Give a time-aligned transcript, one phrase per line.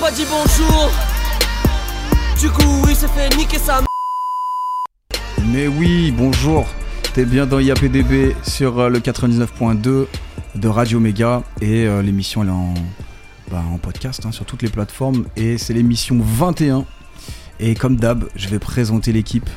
[0.00, 0.90] Pas dit bonjour.
[2.38, 3.82] Du coup, il s'est fait niquer sa
[5.46, 6.66] Mais oui, bonjour.
[7.14, 10.06] T'es bien dans IAPDB sur euh, le 99.2
[10.54, 12.74] de Radio Méga et euh, l'émission elle est en,
[13.50, 16.84] bah, en podcast hein, sur toutes les plateformes et c'est l'émission 21.
[17.58, 19.48] Et comme d'hab, je vais présenter l'équipe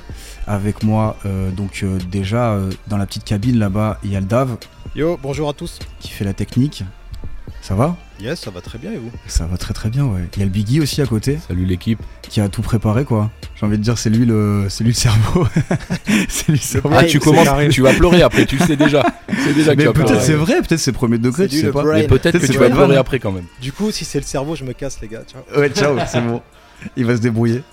[0.48, 1.18] avec moi.
[1.26, 4.56] euh, donc euh, déjà euh, dans la petite cabine là-bas, il y a le Dave
[4.96, 5.80] Yo, bonjour à tous.
[6.00, 6.84] qui fait la technique.
[7.62, 7.98] Ça va?
[8.22, 10.22] Yes, ça va très bien et vous Ça va très très bien, ouais.
[10.36, 12.00] Il y a le Biggie aussi à côté Salut l'équipe.
[12.22, 13.32] qui a tout préparé quoi.
[13.56, 15.48] J'ai envie de dire c'est lui le c'est lui le cerveau.
[16.28, 16.90] c'est lui le cerveau.
[16.94, 19.06] Ah, tu commences, tu vas pleurer après, tu le sais déjà.
[19.46, 21.84] C'est déjà que Mais peut-être c'est vrai, peut-être c'est premier degré, tu sais pas.
[21.84, 21.94] brain.
[21.94, 23.46] Mais peut-être que tu vas pleurer après quand même.
[23.62, 25.22] Du coup, si c'est le cerveau, je me casse les gars.
[25.56, 26.42] Ouais, ciao, c'est bon.
[26.98, 27.64] Il va se débrouiller.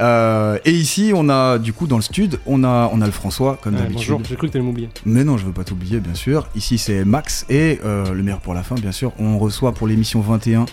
[0.00, 3.12] Euh, et ici, on a, du coup, dans le stud, on a, on a le
[3.12, 3.98] François, comme Ouais, d'habitude.
[4.10, 4.88] bonjour, j'ai cru que t'allais m'oublier.
[5.04, 6.46] Mais non, je veux pas t'oublier, bien sûr.
[6.54, 9.12] Ici, c'est Max et euh, le meilleur pour la fin, bien sûr.
[9.18, 10.66] On reçoit pour l'émission 21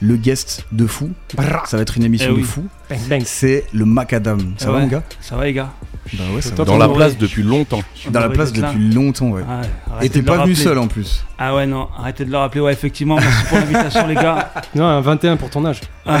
[0.00, 1.10] le guest de fou.
[1.66, 2.40] Ça va être une émission Eh oui.
[2.42, 2.64] de fou.
[2.88, 3.22] Bang, bang.
[3.24, 4.54] C'est le Macadam.
[4.56, 4.80] Ça va, ouais.
[4.82, 5.70] mon gars Ça va les gars
[6.14, 6.66] Bah ouais, ça Top.
[6.68, 6.72] va.
[6.72, 7.82] Dans la place depuis longtemps.
[8.10, 9.42] Dans la place depuis longtemps, ouais.
[9.48, 9.62] Ah,
[10.04, 11.24] Et t'es pas venu seul en plus.
[11.38, 12.60] Ah ouais non, arrêtez de le rappeler.
[12.60, 14.52] Ouais effectivement, merci pour l'invitation les gars.
[14.74, 15.80] Non, un 21 pour ton âge.
[16.06, 16.18] Ah.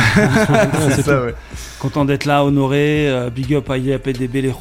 [0.90, 1.10] c'est tout.
[1.10, 1.34] ouais.
[1.78, 3.08] Content d'être là, honoré.
[3.08, 4.52] euh, big up à IAPDB les.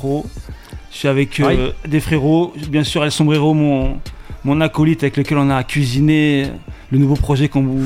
[0.92, 4.00] Je suis avec euh, des frérots, bien sûr El Sombrero, mon,
[4.44, 6.48] mon acolyte avec lequel on a cuisiné
[6.92, 7.84] le nouveau projet qu'on vous,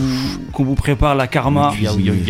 [0.54, 1.72] qu'on vous prépare, la Karma.
[1.72, 2.12] Le cuisinier.
[2.12, 2.24] Et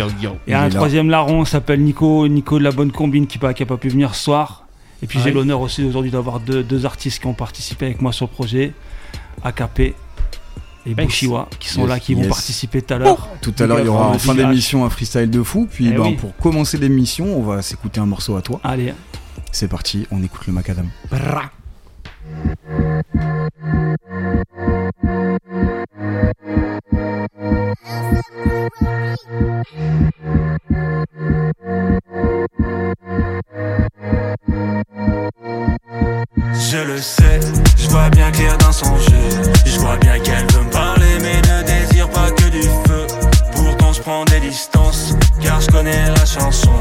[0.48, 3.78] Il est un troisième larron s'appelle Nico, Nico de la bonne combine qui n'a pas
[3.78, 4.66] pu venir ce soir.
[5.04, 5.34] Et puis j'ai Aïe.
[5.34, 8.74] l'honneur aussi aujourd'hui d'avoir deux, deux artistes qui ont participé avec moi sur le projet,
[9.44, 9.96] AKP
[10.86, 10.94] et.
[10.96, 13.28] Bushiwa, qui sont Yes, là, qui vont participer tout à l'heure.
[13.42, 15.68] Tout à l'heure, il y aura en fin d'émission un freestyle de fou.
[15.70, 16.16] Puis, Eh ben, oui.
[16.16, 18.60] pour commencer l'émission, on va s'écouter un morceau à toi.
[18.64, 18.94] Allez,
[19.52, 20.88] C'est parti, on écoute le Macadam.
[29.24, 29.28] Je
[36.78, 37.40] le sais,
[37.78, 39.30] je vois bien clair dans son jeu.
[39.66, 43.06] Je vois bien qu'elle veut me parler, mais ne désire pas que du feu.
[43.54, 46.72] Pourtant, je prends des distances, car je connais la chanson.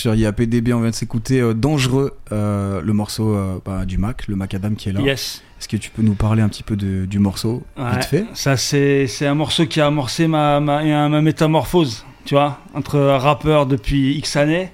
[0.00, 4.26] Sur IAPDB, on vient de s'écouter euh, Dangereux, euh, le morceau euh, bah, du Mac,
[4.28, 5.00] le Macadam qui est là.
[5.00, 5.42] Yes.
[5.58, 7.90] Est-ce que tu peux nous parler un petit peu de- du morceau, Ouais.
[7.92, 8.24] vite fait?
[8.34, 12.98] Ça, c'est c'est un morceau qui a amorcé ma, ma, ma métamorphose, tu vois, entre
[12.98, 14.70] rappeur depuis X années.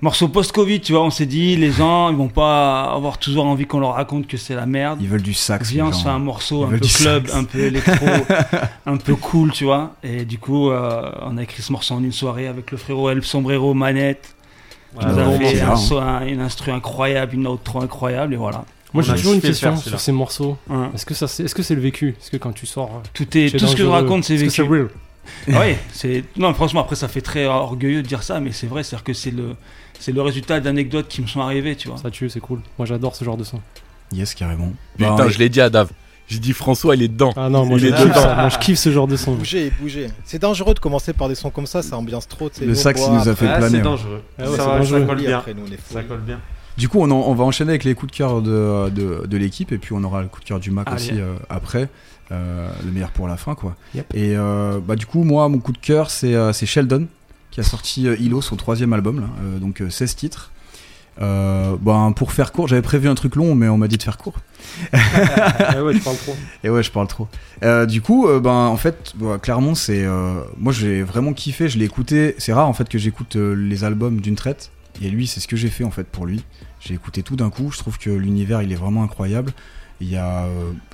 [0.00, 3.66] Morceau post-Covid, tu vois, on s'est dit, les gens, ils vont pas avoir toujours envie
[3.66, 4.98] qu'on leur raconte que c'est la merde.
[5.02, 5.70] Ils veulent du sax.
[5.72, 7.34] Viens, on se fait un morceau Ils un peu club, sax.
[7.36, 8.06] un peu électro,
[8.86, 9.94] un peu cool, tu vois.
[10.04, 13.10] Et du coup, euh, on a écrit ce morceau en une soirée avec le frérot
[13.10, 14.36] El Sombrero Manette.
[14.98, 17.46] Ouais, qui nous a bon, fait c'est un rare, so- un- une instru incroyable, une
[17.46, 18.64] outro incroyable, et voilà.
[18.94, 20.56] Moi, j'ai toujours une question faire, sur ces morceaux.
[20.94, 22.16] Est-ce que ça, c'est, est-ce que c'est le vécu?
[22.20, 24.50] Est-ce que quand tu sors, euh, Tout, est, tout ce que je raconte, c'est vécu.
[24.50, 24.88] c'est real?
[25.52, 28.66] Ah oui, c'est non franchement après ça fait très orgueilleux de dire ça mais c'est
[28.66, 29.56] vrai c'est à dire que c'est le
[30.00, 31.98] c'est le résultat d'anecdotes qui me sont arrivées tu vois.
[31.98, 32.60] Ça tue, c'est cool.
[32.78, 33.60] Moi, j'adore ce genre de son.
[34.10, 34.72] Yes, carrément.
[34.96, 35.90] Putain, Bah, je l'ai dit à Dave.
[36.28, 37.32] J'ai dit François, il est dedans.
[37.36, 38.14] Ah non, moi, Il je est kiffe dedans.
[38.14, 38.34] ça.
[38.34, 39.34] Moi, je kiffe ce genre de son.
[39.34, 40.08] Bouger, bouger.
[40.24, 42.50] C'est dangereux de commencer par des sons comme ça, ça ambiance trop.
[42.50, 43.48] tu sais, Le sax, il nous a fait après.
[43.48, 43.70] Ah, planer.
[43.70, 43.82] c'est ouais.
[43.82, 44.22] dangereux.
[44.38, 45.00] Ah ouais, ça, c'est va, dangereux.
[45.00, 45.38] ça colle bien.
[45.38, 45.94] Après, nous, on est fous.
[45.94, 46.38] Ça colle bien.
[46.76, 49.36] Du coup, on, en- on va enchaîner avec les coups de cœur de, de, de
[49.36, 50.96] l'équipe et puis on aura le coup de cœur du Mac Allez.
[50.96, 51.88] aussi euh, après.
[52.30, 53.74] Euh, le meilleur pour la fin, quoi.
[53.94, 54.14] Yep.
[54.14, 57.06] Et euh, bah, du coup, moi, mon coup de cœur, c'est c'est Sheldon
[57.50, 60.50] qui a sorti euh, Hilo, son troisième album, là, euh, donc euh, 16 titres.
[61.20, 64.02] Euh, ben, pour faire court, j'avais prévu un truc long, mais on m'a dit de
[64.02, 64.34] faire court.
[64.92, 66.36] Ah ouais, tu parles trop.
[66.64, 67.28] Et ouais, je parle trop.
[67.64, 71.68] Euh, du coup, euh, ben en fait, bah, clairement, c'est euh, moi j'ai vraiment kiffé.
[71.68, 72.34] Je l'ai écouté.
[72.38, 74.70] C'est rare en fait que j'écoute les albums d'une traite.
[75.02, 76.44] Et lui, c'est ce que j'ai fait en fait pour lui.
[76.80, 77.70] J'ai écouté tout d'un coup.
[77.72, 79.52] Je trouve que l'univers, il est vraiment incroyable.
[80.00, 80.46] Il y a,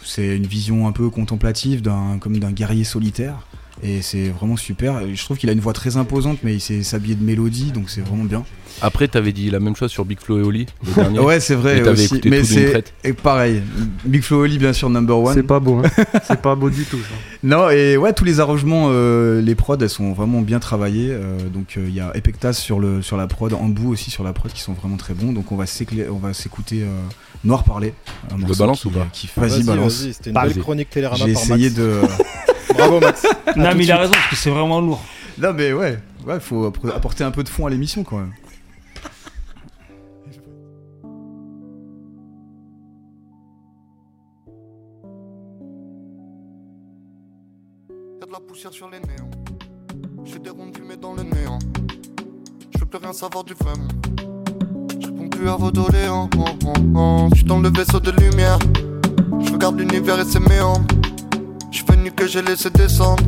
[0.02, 3.46] c'est une vision un peu contemplative d'un comme d'un guerrier solitaire.
[3.82, 5.00] Et c'est vraiment super.
[5.00, 7.72] Et Je trouve qu'il a une voix très imposante, mais il s'est s'habiller de mélodie,
[7.72, 8.44] donc c'est vraiment bien.
[8.82, 11.18] Après, t'avais dit la même chose sur Big Flo et Oli, le dernier.
[11.24, 11.78] Ouais, c'est vrai.
[11.78, 12.04] Et t'avais aussi.
[12.06, 13.62] écouté mais tout c'est et pareil.
[14.04, 15.34] Big Flo Oli, bien sûr, number one.
[15.34, 15.90] C'est pas beau, hein.
[16.26, 16.98] C'est pas beau du tout.
[16.98, 17.14] ça.
[17.42, 21.10] Non, et ouais, tous les arrangements, euh, les prods, elles sont vraiment bien travaillées.
[21.10, 24.32] euh, donc il y a Epectas sur, le, sur la prod, Ambu aussi sur la
[24.32, 25.32] prod qui sont vraiment très bons.
[25.32, 26.86] Donc on va s'éclai- on va s'écouter euh,
[27.44, 27.92] Noir Parler.
[28.32, 30.02] un le balance qui- ou pas qui- Vas-y, balance.
[30.02, 31.74] vas-y, C'était une belle chronique Télérama J'ai essayé Max.
[31.74, 32.00] de.
[32.73, 33.26] Bravo Max.
[33.56, 35.02] Non mais il a raison parce que c'est vraiment lourd.
[35.38, 38.33] non, mais ouais, ouais, faut apporter un peu de fond à l'émission quand même.
[48.21, 49.30] Y'a de la poussière sur les néons.
[50.25, 51.59] J'ai des rondes fumées dans le néant.
[52.75, 53.92] Je veux plus rien savoir du vrai monde.
[55.00, 55.71] Je réponds plus à vos.
[55.75, 57.28] Oh, oh, oh.
[57.33, 58.59] Je suis dans le vaisseau de lumière.
[59.40, 60.87] Je regarde l'univers et ses méandres.
[61.74, 63.24] Je suis venu que j'ai laissé descendre.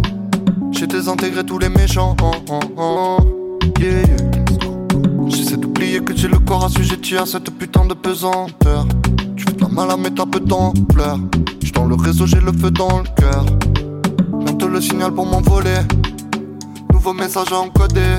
[0.71, 2.15] J'ai désintégré tous les méchants.
[2.23, 3.17] Oh, oh, oh.
[3.81, 4.05] Yeah.
[5.27, 8.87] J'essaie d'oublier que j'ai le corps assujetti à cette putain de pesanteur.
[9.35, 11.19] Tu fais de la mal à mes tapes d'ampleur.
[11.61, 13.45] J'suis dans le réseau, j'ai le feu dans le cœur.
[14.45, 15.81] Bientôt le signal pour m'envoler.
[16.93, 18.17] Nouveau message à encoder.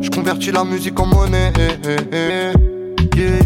[0.00, 1.52] Je convertis la musique en monnaie.
[3.16, 3.42] Yeah.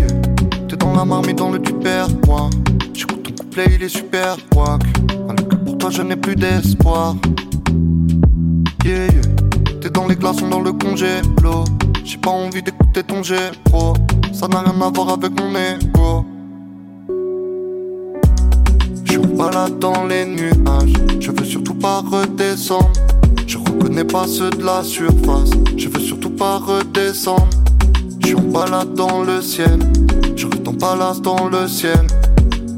[0.69, 2.09] T'es dans la marmite, dans le tupère.
[2.27, 2.49] Moi,
[2.95, 4.39] j'écoute ton couplet, il est super.
[4.57, 4.81] Wack.
[5.91, 7.17] Je n'ai plus d'espoir.
[8.85, 9.23] Yeah, yeah.
[9.81, 11.65] T'es dans les glaçons, dans le congélo.
[12.05, 13.23] J'ai pas envie d'écouter ton
[13.65, 13.95] pro.
[14.33, 16.25] Ça n'a rien à voir avec mon ego.
[19.05, 20.93] Je suis en balade dans les nuages.
[21.21, 22.93] Je veux surtout pas redescendre.
[23.47, 25.51] Je reconnais pas ceux de la surface.
[25.77, 27.49] Je veux surtout pas redescendre.
[28.21, 29.79] Je suis en balade dans le ciel.
[30.79, 32.07] palace dans le ciel.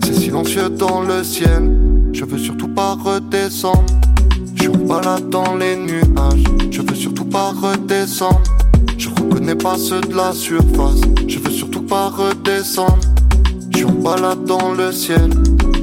[0.04, 1.89] C'est silencieux dans le ciel.
[2.12, 3.84] Je veux surtout pas redescendre.
[4.54, 6.44] Je suis balade dans les nuages.
[6.70, 8.42] Je veux surtout pas redescendre.
[8.98, 11.00] Je reconnais pas ceux de la surface.
[11.26, 12.98] Je veux surtout pas redescendre.
[13.76, 15.30] Je en balade dans le ciel.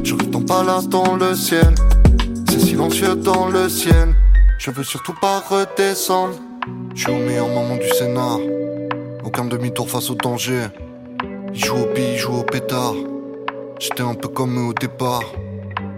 [0.03, 1.74] Je en palace dans le ciel.
[2.50, 4.13] C'est silencieux dans le ciel.
[4.60, 6.36] Je veux surtout pas redescendre.
[6.93, 8.38] Je suis au meilleur moment du scénar.
[9.24, 10.67] Aucun demi-tour face au danger.
[11.53, 12.93] Ils jouent au billes, ils jouent au pétard.
[13.79, 15.24] J'étais un peu comme eux au départ.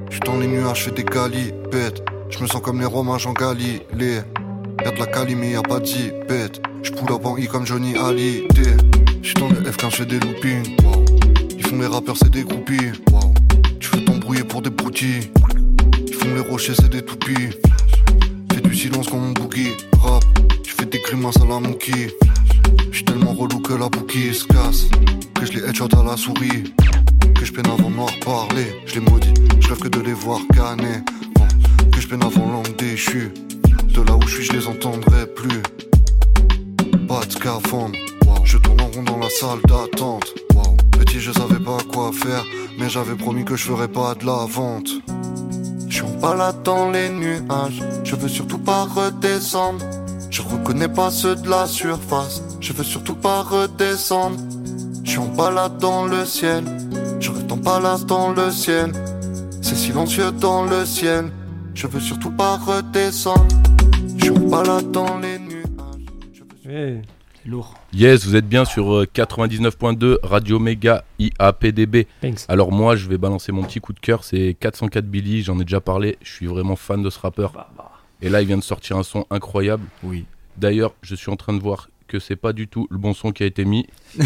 [0.10, 2.04] J'suis dans les nuages, fais des galipettes.
[2.30, 4.22] Je me sens comme les Romains Jean Galilée.
[4.84, 6.62] Y'a de la cali, mais y'a pas bête.
[6.84, 8.78] J'poule en I comme Johnny Hallyday.
[9.22, 10.78] J'suis dans le F quand j'fais des loopings.
[11.58, 12.92] Ils font les rappeurs, c'est des groupies.
[13.12, 13.34] Wow.
[13.80, 15.32] Tu veux t'embrouiller pour des broutilles.
[16.08, 17.50] Ils font les rochers, c'est des toupies.
[18.54, 19.76] Fais du silence comme mon boogie.
[20.02, 20.24] Rap,
[20.64, 22.16] tu fais des grimaces à la monkey.
[22.92, 24.86] J'suis tellement relou que la bouquille se casse.
[25.36, 26.74] Que je les headshot à la souris.
[27.36, 28.68] Que je peine avant noir parler.
[28.86, 31.04] Je les maudis, je rêve que de les voir canner.
[31.92, 33.32] Que je peine avant langue déchue.
[33.94, 35.62] De là où je suis, je les entendrai plus.
[37.08, 37.96] Pas de scaphandre.
[38.44, 40.34] Je tourne en rond dans la salle d'attente.
[40.92, 42.44] Petit, je savais pas quoi faire.
[42.78, 44.90] Mais j'avais promis que je ferais pas de la vente.
[45.88, 47.82] Je suis en balade dans les nuages.
[48.04, 49.84] Je veux surtout pas redescendre.
[50.30, 52.44] Je reconnais pas ceux de la surface.
[52.60, 54.38] Je veux surtout pas redescendre.
[55.04, 56.64] Je suis en balade dans le ciel.
[57.20, 58.92] Je rêve en palace dans le ciel.
[59.62, 61.32] C'est silencieux dans le ciel.
[61.74, 63.48] Je veux surtout pas redescendre.
[64.18, 66.44] Je suis en balade dans les nuages.
[66.66, 67.02] Ouais.
[67.46, 67.76] Lourd.
[67.94, 72.06] Yes, vous êtes bien sur euh, 99.2 Radio Méga IAPDB.
[72.22, 72.46] Thanks.
[72.48, 75.64] Alors moi, je vais balancer mon petit coup de cœur, c'est 404 Billy, j'en ai
[75.64, 77.54] déjà parlé, je suis vraiment fan de ce rappeur.
[78.22, 79.86] Et là, il vient de sortir un son incroyable.
[80.04, 80.26] Oui.
[80.58, 83.32] D'ailleurs, je suis en train de voir que c'est pas du tout le bon son
[83.32, 83.88] qui a été mis.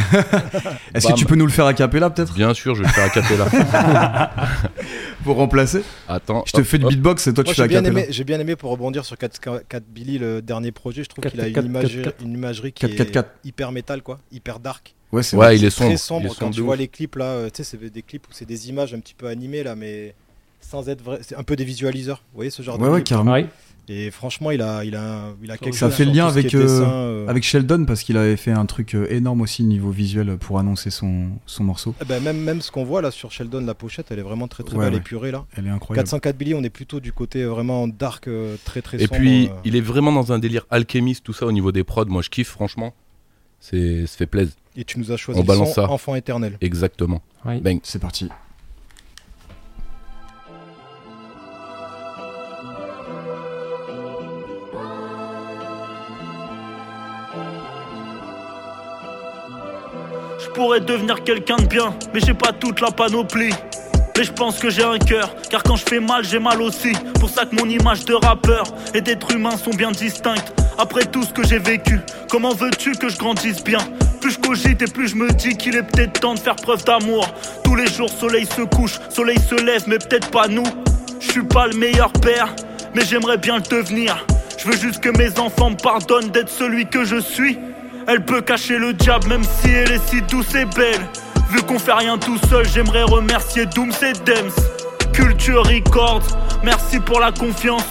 [0.93, 2.33] Est-ce que tu peux nous le faire à capella peut-être?
[2.33, 4.31] Bien sûr, je vais le faire à capella.
[5.23, 5.83] Pour remplacer?
[6.07, 6.43] Attends.
[6.47, 6.89] Je te hop, fais hop.
[6.89, 8.03] beatbox et toi Moi tu fais j'ai bien, à capella.
[8.03, 11.03] aimé, j'ai bien aimé pour rebondir sur 4, 4 Billy, le dernier projet.
[11.03, 12.21] Je trouve 4, qu'il a 4, une, image- 4, 4.
[12.23, 13.29] une imagerie qui 4, 4, 4.
[13.45, 14.95] est hyper métal, quoi, hyper dark.
[15.11, 15.57] Ouais, c'est Ouais, vrai.
[15.57, 15.89] il est C'est sombre.
[15.91, 16.79] très sombre est quand tu vois ouf.
[16.79, 17.25] les clips là.
[17.25, 19.75] euh, Tu sais, c'est des clips où c'est des images un petit peu animées là,
[19.75, 20.13] mais
[20.59, 21.19] sans être vrai.
[21.21, 22.23] C'est un peu des visualiseurs.
[22.33, 23.07] Vous voyez ce genre Ouais, de ouais, clip?
[23.09, 23.37] carrément.
[23.89, 25.95] Et franchement, il a, il a, il a quelque Ça chose.
[25.97, 27.27] fait le lien avec, euh, dessin, euh.
[27.27, 30.89] Avec Sheldon parce qu'il avait fait un truc euh, énorme aussi niveau visuel pour annoncer
[30.89, 31.93] son, son morceau.
[32.01, 34.47] Eh ben, même, même ce qu'on voit là sur Sheldon, la pochette, elle est vraiment
[34.47, 34.99] très très Ouais, belle ouais.
[34.99, 35.45] épurée là.
[35.57, 36.05] Elle est incroyable.
[36.05, 38.29] 404 Billy, on est plutôt du côté vraiment dark,
[38.63, 39.19] très très Et sombre.
[39.19, 39.51] puis, euh.
[39.65, 42.05] il est vraiment dans un délire alchimiste, tout ça au niveau des prods.
[42.05, 42.93] Moi, je kiffe, franchement.
[43.59, 44.53] C'est, ça fait plaisir.
[44.77, 45.89] Et tu nous as choisi on balance son ça.
[45.89, 46.57] Enfant éternel.
[46.61, 47.21] Exactement.
[47.45, 47.79] Bang.
[47.83, 48.29] C'est parti.
[60.53, 63.53] Pourrais devenir quelqu'un de bien, mais j'ai pas toute la panoplie.
[64.15, 66.93] Mais je pense que j'ai un cœur, car quand je fais mal, j'ai mal aussi.
[67.19, 70.53] Pour ça que mon image de rappeur et d'être humain sont bien distinctes.
[70.77, 73.79] Après tout ce que j'ai vécu, comment veux-tu que je grandisse bien?
[74.22, 76.83] Plus je cogite et plus je me dis qu'il est peut-être temps de faire preuve
[76.86, 77.27] d'amour.
[77.63, 80.63] Tous les jours, soleil se couche, soleil se lève, mais peut-être pas nous.
[81.19, 82.53] Je suis pas le meilleur père,
[82.93, 84.25] mais j'aimerais bien le devenir.
[84.57, 87.57] Je veux juste que mes enfants me pardonnent d'être celui que je suis.
[88.07, 91.01] Elle peut cacher le diable même si elle est si douce et belle.
[91.50, 94.51] Vu qu'on fait rien tout seul, j'aimerais remercier Dooms et Dems.
[95.13, 96.24] Culture Records,
[96.63, 97.86] merci pour la confiance.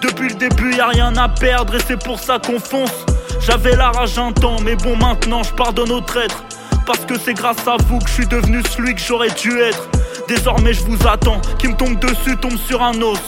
[0.00, 3.04] Depuis le début, y a rien à perdre et c'est pour ça qu'on fonce.
[3.40, 6.44] J'avais la rage un temps, mais bon, maintenant je pardonne aux traîtres.
[6.86, 9.88] Parce que c'est grâce à vous que je suis devenu celui que j'aurais dû être.
[10.28, 11.40] Désormais, je vous attends.
[11.58, 13.18] Qui me tombe dessus tombe sur un os.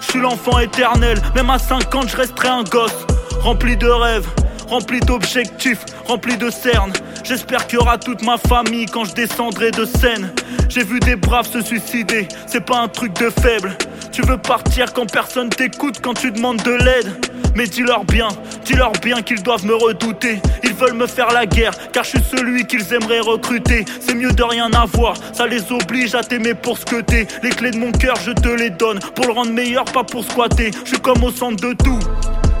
[0.00, 3.06] Je suis l'enfant éternel, même à 50, je resterai un gosse.
[3.40, 4.28] Rempli de rêves,
[4.68, 6.92] rempli d'objectifs, rempli de cernes.
[7.24, 10.32] J'espère qu'il y aura toute ma famille quand je descendrai de scène.
[10.68, 13.76] J'ai vu des braves se suicider, c'est pas un truc de faible.
[14.12, 17.26] Tu veux partir quand personne t'écoute, quand tu demandes de l'aide.
[17.54, 18.28] Mais dis-leur bien,
[18.64, 20.40] dis-leur bien qu'ils doivent me redouter.
[20.62, 23.84] Ils veulent me faire la guerre, car je suis celui qu'ils aimeraient recruter.
[24.00, 27.26] C'est mieux de rien avoir, ça les oblige à t'aimer pour ce que t'es.
[27.42, 30.24] Les clés de mon cœur, je te les donne, pour le rendre meilleur, pas pour
[30.24, 30.70] squatter.
[30.84, 31.98] Je suis comme au centre de tout,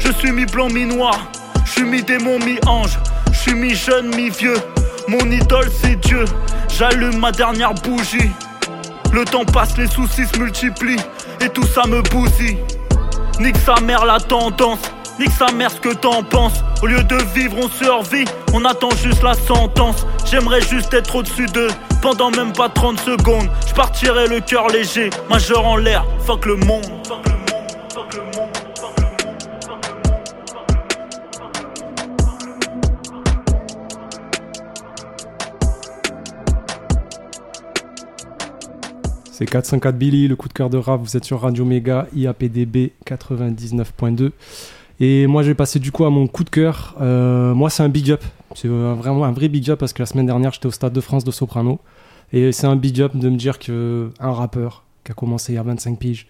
[0.00, 1.30] je suis mi-blanc, mi-noir.
[1.34, 1.37] Je
[1.78, 2.98] suis mi-démon, mi-ange,
[3.30, 4.56] je suis mi-jeune, mi-vieux.
[5.06, 6.24] Mon idole, c'est Dieu,
[6.76, 8.30] j'allume ma dernière bougie.
[9.12, 11.00] Le temps passe, les soucis se multiplient,
[11.40, 12.58] et tout ça me bousille.
[13.38, 14.80] Nique sa mère la tendance,
[15.20, 16.64] nique sa mère ce que t'en penses.
[16.82, 20.04] Au lieu de vivre, on survit, on attend juste la sentence.
[20.28, 21.70] J'aimerais juste être au-dessus d'eux,
[22.02, 23.48] pendant même pas 30 secondes.
[23.68, 26.86] Je partirai le cœur léger, majeur en l'air, fuck le monde.
[27.06, 28.27] Fuck le monde, fuck le monde,
[39.38, 41.00] C'est 404 Billy, le coup de cœur de rap.
[41.00, 44.32] Vous êtes sur Radio Méga, IAPDB 99.2.
[44.98, 46.96] Et moi, je vais passer du coup à mon coup de cœur.
[47.00, 48.24] Euh, moi, c'est un big up.
[48.56, 50.92] C'est euh, vraiment un vrai big up parce que la semaine dernière, j'étais au Stade
[50.92, 51.78] de France de Soprano.
[52.32, 55.54] Et c'est un big up de me dire que un rappeur qui a commencé il
[55.54, 56.26] y a 25 piges,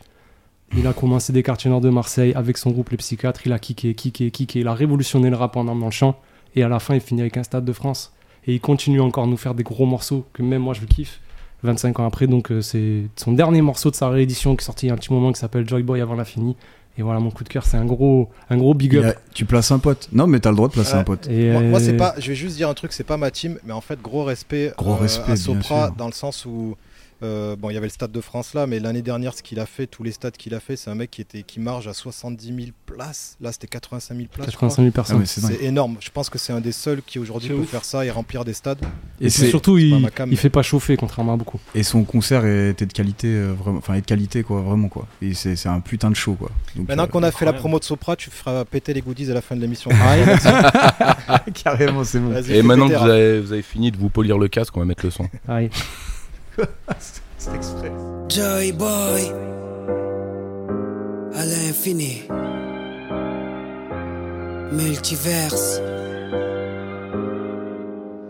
[0.77, 3.41] il a commencé des quartiers nord de Marseille avec son groupe Les Psychiatres.
[3.47, 4.61] Il a kické, kické, kické.
[4.61, 6.21] Il a révolutionné le rap en dans le champ.
[6.57, 8.13] Et à la fin, il finit avec un Stade de France.
[8.47, 11.21] Et il continue encore à nous faire des gros morceaux que même moi, je kiffe.
[11.63, 14.87] 25 ans après, donc euh, c'est son dernier morceau de sa réédition qui est sorti
[14.87, 16.57] il y a un petit moment qui s'appelle Joy Boy avant la finie.
[16.97, 19.05] Et voilà, mon coup de cœur, c'est un gros, un gros big up.
[19.05, 20.09] a- tu places un pote.
[20.13, 20.99] Non, mais t'as le droit de placer Ouais.
[21.01, 21.29] un pote.
[21.31, 22.15] Et, Moi, moi, c'est euh, pas.
[22.19, 24.73] Je vais juste dire un truc, c'est pas ma team, mais en fait, gros respect,
[24.77, 26.75] Gros euh, respect, à Sopra dans le sens où.
[27.23, 29.59] Euh, bon, il y avait le Stade de France là, mais l'année dernière, ce qu'il
[29.61, 31.89] a fait, tous les stades qu'il a fait, c'est un mec qui, était, qui marge
[31.89, 33.37] à 70 000 places.
[33.41, 34.51] Là, c'était 85 000 places.
[34.51, 34.69] je crois.
[34.69, 35.27] 85 000 Ah, personnes.
[35.27, 35.97] c'est énorme.
[36.01, 37.69] Je pense que c'est un des seuls qui aujourd'hui peut ouf.
[37.69, 38.79] faire ça et remplir des stades.
[39.21, 41.59] Et, c'est- surtout, il, ma cam, il mais- fait pas chauffer, contrairement à beaucoup.
[41.75, 43.79] et son concert était de qualité, euh, vraiment.
[43.79, 45.07] Enfin, est de qualité, quoi, vraiment, quoi.
[45.21, 46.51] Et c'est c'est un putain de show, quoi.
[46.77, 49.31] Donc, Maintenant euh, qu'on a fait la promo de Sopra, tu feras péter les goodies
[49.31, 49.91] à la fin de l'émission.
[51.65, 52.35] Carrément, c'est bon.
[52.49, 53.11] Et maintenant que vous Raph.
[53.11, 55.27] avez, vous avez fini de vous polir le casque, on va mettre le son.
[57.39, 57.93] C'est exprès.
[58.29, 59.33] Joy Boy
[61.35, 62.23] à l'infini.
[64.73, 65.81] Multiverse.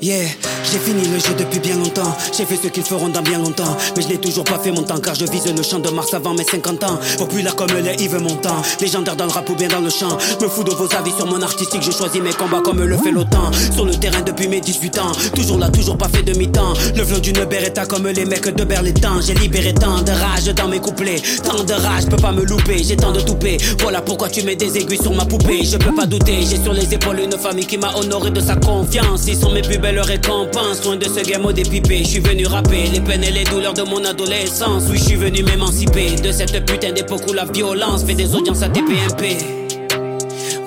[0.01, 0.29] Yeah,
[0.71, 2.17] j'ai fini le jeu depuis bien longtemps.
[2.37, 3.77] J'ai fait ce qu'ils feront dans bien longtemps.
[3.97, 6.15] Mais je n'ai toujours pas fait mon temps car je vise le champ de Mars
[6.15, 7.01] avant mes 50 ans.
[7.19, 8.63] Populaire comme les Yves Montand.
[8.81, 10.17] Légendaire dans le rap ou bien dans le chant.
[10.41, 11.83] Me fous de vos avis sur mon artistique.
[11.83, 13.51] Je choisis mes combats comme le fait l'OTAN.
[13.75, 15.11] Sur le terrain depuis mes 18 ans.
[15.35, 16.75] Toujours là, toujours pas fait de mi-temps.
[16.95, 19.21] Le flow d'une Beretta comme les mecs de Berlétan.
[19.21, 21.21] J'ai libéré tant de rage dans mes couplets.
[21.43, 22.85] Tant de rage, peux pas me louper.
[22.85, 23.59] J'ai tant de toupées.
[23.81, 25.65] Voilà pourquoi tu mets des aiguilles sur ma poupée.
[25.65, 26.47] Je peux pas douter.
[26.49, 29.25] J'ai sur les épaules une famille qui m'a honoré de sa confiance.
[29.27, 30.85] Ils sont mes plus récompenses.
[30.85, 31.99] Loin de ce game au dépipé.
[31.99, 34.85] Je suis venu rapper les peines et les douleurs de mon adolescence.
[34.91, 38.63] Oui, je suis venu m'émanciper de cette putain d'époque où la violence fait des audiences
[38.63, 39.39] à TPMP.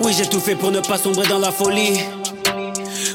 [0.02, 2.00] Oui, j'ai tout fait pour ne pas sombrer dans la folie.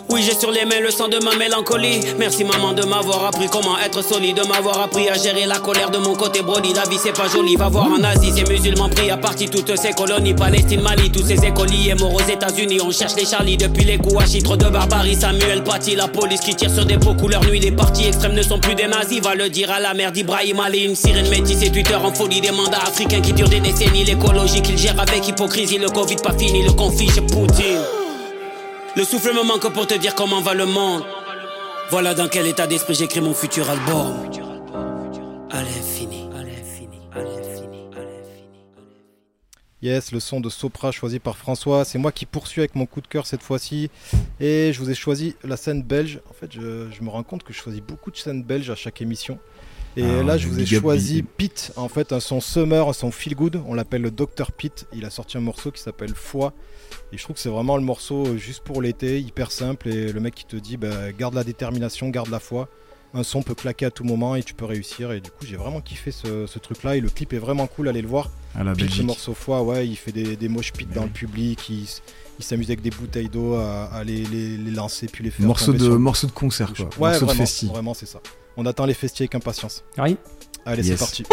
[0.09, 2.01] Oui, j'ai sur les mains le sang de ma mélancolie.
[2.17, 5.91] Merci maman de m'avoir appris comment être solide, de m'avoir appris à gérer la colère
[5.91, 6.73] de mon côté brody.
[6.75, 9.77] La vie c'est pas joli, va voir en Asie, ces musulmans pris à partie toutes
[9.77, 12.79] ces colonies, Palestine, Mali, tous ces écoliers morts aux États-Unis.
[12.85, 15.17] On cherche les Charlie depuis les coups à de barbarie.
[15.17, 17.59] Samuel Paty, la police qui tire sur des pots couleur nuit.
[17.59, 20.61] Les partis extrêmes ne sont plus des nazis, va le dire à la mère d'Ibrahim
[20.61, 20.85] Ali.
[20.85, 24.05] Une sirène métisse et Twitter en folie, des mandats africains qui durent des décennies.
[24.05, 28.06] L'écologie qu'ils gèrent avec hypocrisie, le Covid pas fini, le conflit chez Poutine.
[28.97, 31.05] Le souffle me manque pour te dire comment va le monde.
[31.91, 34.15] Voilà dans quel état d'esprit j'écris mon futur album.
[35.51, 36.27] À l'infini.
[39.83, 41.85] Yes, le son de Sopra choisi par François.
[41.85, 43.91] C'est moi qui poursuis avec mon coup de cœur cette fois-ci.
[44.41, 46.21] Et je vous ai choisi la scène belge.
[46.31, 48.75] En fait, je, je me rends compte que je choisis beaucoup de scènes belges à
[48.75, 49.39] chaque émission.
[49.97, 51.73] Et Ah, là, je vous ai choisi Pete.
[51.77, 53.63] En fait, un son Summer, un son Feel Good.
[53.67, 54.87] On l'appelle le Dr Pete.
[54.93, 56.53] Il a sorti un morceau qui s'appelle Foi.
[57.13, 59.89] Et je trouve que c'est vraiment le morceau euh, juste pour l'été, hyper simple.
[59.89, 62.69] Et le mec qui te dit, bah, garde la détermination, garde la foi.
[63.15, 65.13] Un son peut claquer à tout moment et tu peux réussir.
[65.13, 66.97] Et du coup, j'ai vraiment kiffé ce, ce truc-là.
[66.97, 68.31] Et le clip est vraiment cool, allez le voir.
[68.55, 71.69] À la ce morceau foi, ouais, il fait des, des mosh pits dans le public,
[71.71, 71.85] il,
[72.39, 75.47] il s'amuse avec des bouteilles d'eau à, à les, les- les lancer puis les faire
[75.47, 76.87] Morceau de, sur morceau de concert, quoi.
[76.99, 77.67] Ouais, morceau de vraiment, festi.
[77.67, 78.21] vraiment c'est ça.
[78.57, 79.85] On attend les festis avec impatience.
[80.65, 80.99] Allez, Yes.
[80.99, 81.25] c'est parti.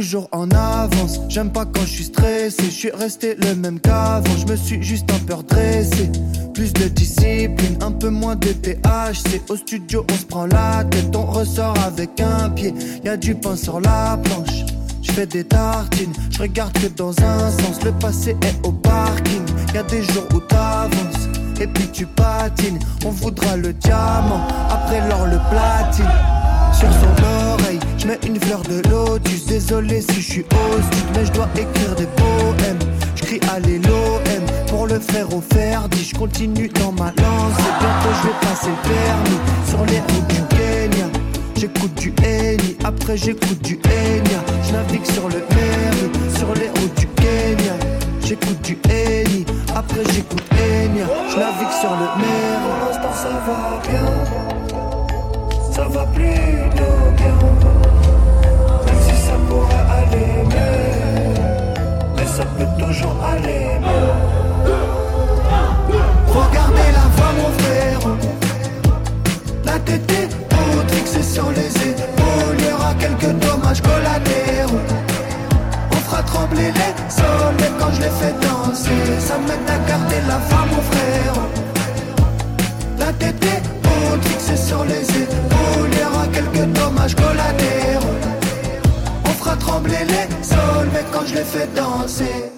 [0.00, 4.34] Toujours en avance, j'aime pas quand je suis stressé, je suis resté le même qu'avant,
[4.38, 6.10] je me suis juste un peu redressé.
[6.54, 9.42] Plus de discipline, un peu moins de THC.
[9.50, 12.72] Au studio, on se prend la tête, on ressort avec un pied.
[13.04, 14.64] Y a du pain sur la planche.
[15.02, 17.84] Je fais des tartines, je regarde que dans un sens.
[17.84, 19.44] Le passé est au parking.
[19.74, 21.28] Y a des jours où t'avances
[21.60, 22.78] et puis tu patines.
[23.04, 26.08] On voudra le diamant, après l'or le platine.
[26.72, 27.22] Sur son
[28.00, 29.46] je mets une fleur de lotus.
[29.46, 32.78] Désolé si je suis hostile, mais je dois écrire des poèmes.
[33.16, 36.04] Je crie allez l'OM pour le faire au Ferdi.
[36.04, 37.70] Je continue dans ma lancée.
[37.80, 41.06] Bientôt je vais passer le permis sur les routes du Kenya.
[41.56, 44.40] J'écoute du Eni, après j'écoute du Enya.
[44.62, 47.74] Je navigue sur le Meri, sur les routes du Kenya.
[48.24, 51.06] J'écoute du Eni, après j'écoute Enya.
[51.28, 52.60] Je sur le Meri.
[52.64, 54.50] Pour l'instant ça va bien
[55.80, 57.49] ça va plutôt bien
[62.16, 63.66] mais ça peut toujours aller.
[66.28, 68.00] Regardez la voix, mon frère,
[69.64, 72.56] la tête est fixée sur les épaules.
[72.58, 74.80] Il y aura quelques dommages collatéraux.
[75.92, 80.38] On fera trembler les sols, quand je les fais danser, ça m'aide à garder la
[80.38, 81.34] voix, mon frère.
[82.98, 83.70] La tête est
[84.56, 85.90] sur les épaules.
[85.92, 88.29] Il y aura quelques dommages collatéraux.
[89.58, 92.50] Trembler les sols, mais quand je les fais danser.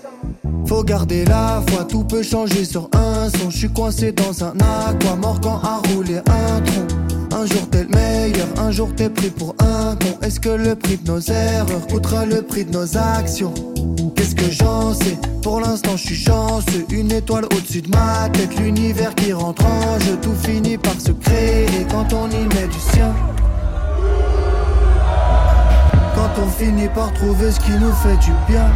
[0.67, 3.51] Faut garder la foi, tout peut changer sur un son.
[3.51, 6.87] Je suis coincé dans un aqua, mort quand a roulé un tronc.
[7.35, 10.19] Un jour t'es le meilleur, un jour t'es pris pour un con.
[10.23, 13.55] Est-ce que le prix de nos erreurs coûtera le prix de nos actions?
[14.15, 15.19] Qu'est-ce que j'en sais?
[15.43, 19.99] Pour l'instant je suis chanceux, une étoile au-dessus de ma tête, l'univers qui rentre en
[20.01, 23.13] jeu, tout finit par se créer quand on y met du sien.
[26.39, 28.71] On finit par trouver ce qui nous fait du bien.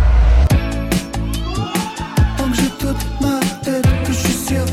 [2.37, 4.65] Tant que j'ai toute ma tête, que je suis sur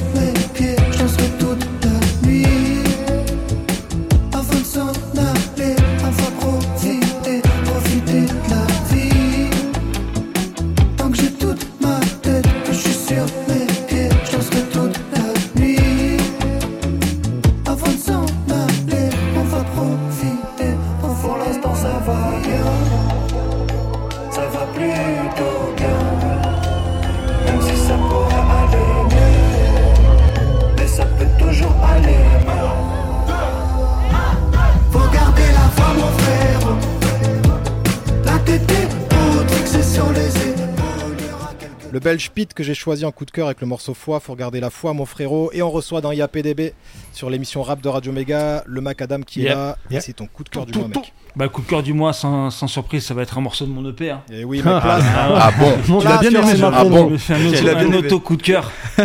[42.14, 44.60] Belge Pete que j'ai choisi en coup de cœur avec le morceau Foi, faut regarder
[44.60, 45.50] la foi mon frérot.
[45.52, 46.74] Et on reçoit dans IAPDB
[47.12, 49.80] sur l'émission rap de Radio Méga le Macadam qui est là.
[49.90, 51.12] Et c'est ton coup de cœur du mois mec.
[51.36, 53.72] Bah, coup de cœur du mois, sans, sans surprise, ça va être un morceau de
[53.72, 54.12] mon EP.
[54.12, 54.22] Hein.
[54.32, 55.00] Et oui, mec, là,
[55.36, 58.20] Ah bon Tu l'as bien aimé, Ah bon Je me fais un auto, un auto
[58.20, 58.72] coup de cœur.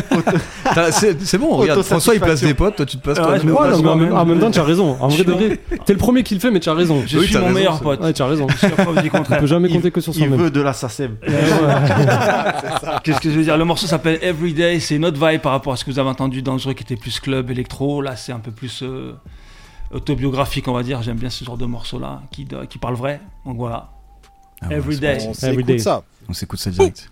[0.90, 3.32] C'est bon, regarde, François il place des potes, toi tu te places Ah toi.
[3.32, 4.12] ouais, en même- moi-même.
[4.12, 4.96] en même temps, tu as raison.
[5.00, 5.24] En vrai
[5.86, 7.02] t'es le premier qui le fait, mais tu as raison.
[7.06, 8.00] Je suis mon meilleur pote.
[8.02, 8.46] Ouais, tu as raison.
[8.46, 10.38] On peut jamais Il- compter que sur Il soi-même.
[10.38, 11.16] veut de la SACEM.
[13.04, 13.56] Qu'est-ce que je veux dire?
[13.56, 16.08] Le morceau s'appelle Everyday, c'est une autre vibe par rapport à ce que vous avez
[16.10, 18.02] entendu dans le jeu qui était plus club, électro.
[18.02, 19.12] Là, c'est un peu plus euh,
[19.90, 21.02] autobiographique, on va dire.
[21.02, 23.20] J'aime bien ce genre de morceau-là qui, qui parle vrai.
[23.44, 23.90] Donc voilà.
[24.60, 25.18] Ah ouais, on Every day.
[25.34, 26.02] s'écoute ça.
[26.28, 27.10] On s'écoute ça direct.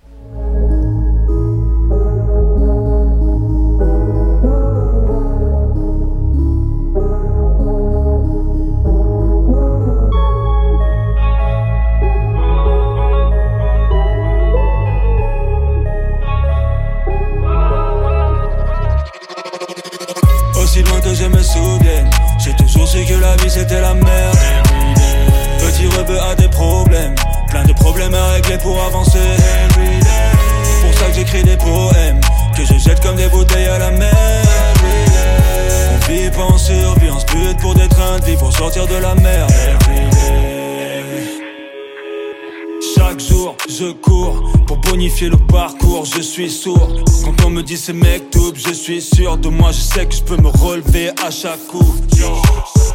[47.25, 48.53] Quand on me dit c'est mec tout.
[48.55, 51.95] Je suis sûr de moi, je sais que je peux me relever à chaque coup.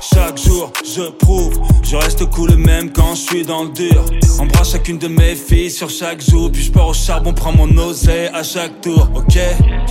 [0.02, 4.04] Chaque jour, je prouve, je reste cool même quand je suis dans le dur.
[4.40, 7.70] Embrasse chacune de mes filles sur chaque jour, puis je pars au charbon, prends mon
[7.78, 9.36] oseille à chaque tour, ok?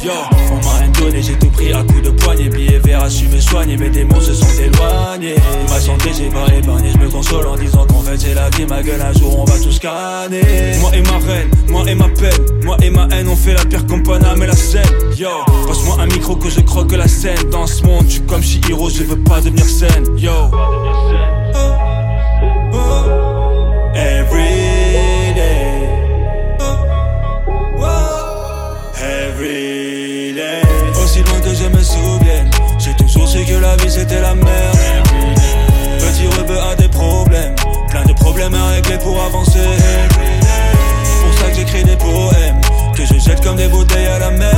[0.05, 0.11] Yo,
[0.51, 3.39] on m'a rien donné, j'ai tout pris à coups de poignet, billets verts, su me
[3.39, 5.37] soigner, mes démons se sont éloignés.
[5.69, 8.67] Ma santé, j'ai pas épargné, je me console en disant qu'en fait c'est la vie,
[8.67, 10.77] ma gueule, un jour on va tous canner.
[10.81, 13.65] Moi et ma reine, moi et ma peine, moi et ma haine, on fait la
[13.65, 14.83] pire comme Paname et la scène.
[15.17, 15.29] Yo,
[15.69, 17.49] passe-moi un micro que je croque la scène.
[17.53, 20.00] Dans ce monde, je suis comme Shihiro, je veux pas devenir scène.
[20.17, 20.51] Yo.
[31.03, 34.79] Aussi loin que je me souvienne, j'ai toujours su que la vie c'était la merde.
[35.99, 37.55] Petit rebeu a des problèmes,
[37.89, 39.59] plein de problèmes à régler pour avancer.
[41.23, 42.61] Pour ça que j'écris des poèmes,
[42.95, 44.51] que je jette comme des bouteilles à la mer.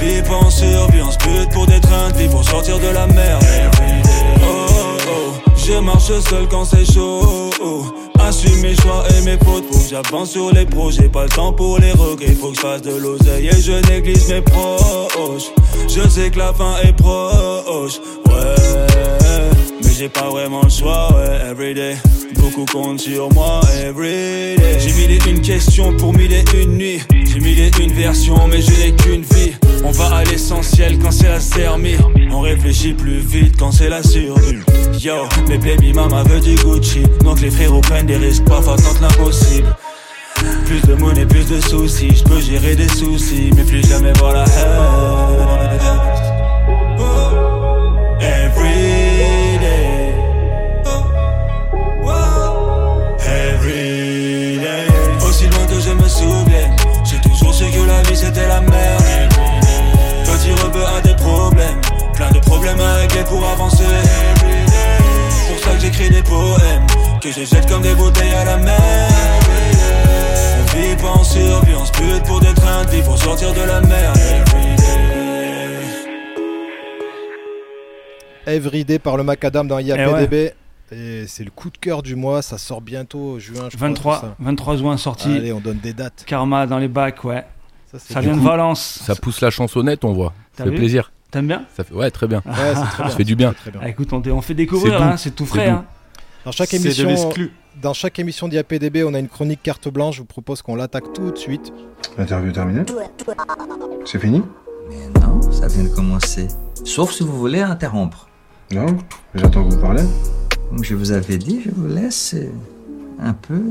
[0.00, 1.80] Vit pas en survie, on se bute pour des
[6.32, 7.50] seul quand c'est chaud.
[8.18, 11.52] Assume mes choix et mes fautes, faut que j'avance sur les projets, pas le temps
[11.52, 15.50] pour les regrets, faut que je fasse de l'oseille et je néglige mes proches.
[15.88, 19.50] Je sais que la fin est proche, ouais,
[19.82, 21.96] mais j'ai pas vraiment le choix, ouais, everyday.
[22.36, 24.78] Beaucoup comptent sur moi, everyday.
[24.78, 27.02] J'ai mille et une questions pour mille et une nuits.
[27.10, 29.51] J'ai mille et une versions, mais je n'ai qu'une vie.
[29.84, 31.96] On va à l'essentiel quand c'est la sermie.
[32.30, 34.58] On réfléchit plus vite quand c'est la survie.
[34.98, 37.02] Yo, mais baby mama veut du Gucci.
[37.24, 39.74] Donc les frérots prennent des risques, parfois tentent l'impossible.
[40.66, 42.14] Plus de monnaie, plus de soucis.
[42.14, 46.31] Je peux gérer des soucis, mais plus jamais voir la haine.
[63.22, 63.84] Everyday pour avancer.
[65.48, 66.86] Pour ça que j'écris des poèmes,
[67.20, 68.78] que je jette comme des bouteilles à la mer.
[70.60, 73.52] On vit pas en survie, on se bute pour des trains de vie, pour sortir
[73.52, 74.18] de la merde.
[78.46, 78.98] Everyday.
[78.98, 80.34] Par le Macadam dans IAPDB.
[80.34, 83.88] Eh Et c'est le coup de cœur du mois, ça sort bientôt, juin, je crois,
[83.88, 84.36] 23, tout ça.
[84.40, 85.32] 23 juin sorti.
[85.36, 86.24] Allez, on donne des dates.
[86.26, 87.44] Karma dans les bacs, ouais.
[87.90, 89.00] Ça, Ça vient de coup- Valence.
[89.04, 90.32] Ça pousse la chansonnette, on voit.
[90.56, 91.12] Ça fait plaisir.
[91.32, 91.94] T'aimes bien Ça fait...
[91.94, 92.42] Ouais, très bien.
[92.46, 93.52] Ouais, c'est très Ça fait du bien.
[93.54, 93.80] Très bien.
[93.82, 95.68] Ah, Écoute, on, fait découvrir, C'est hein, c'est tout frais.
[95.70, 95.84] hein.
[96.44, 97.52] Dans chaque de émission, l'exclu.
[97.80, 100.16] dans chaque émission d'IAPDB, on a une chronique carte blanche.
[100.16, 101.72] Je vous propose qu'on l'attaque tout de suite.
[102.18, 102.82] L'interview terminée
[104.04, 104.42] C'est fini
[104.90, 106.48] Mais non, ça vient de commencer.
[106.84, 108.28] Sauf si vous voulez interrompre.
[108.72, 108.86] Non
[109.34, 110.02] J'attends que vous parlez.
[110.68, 112.50] Comme je vous avais dit, je vous laisse euh,
[113.20, 113.62] un peu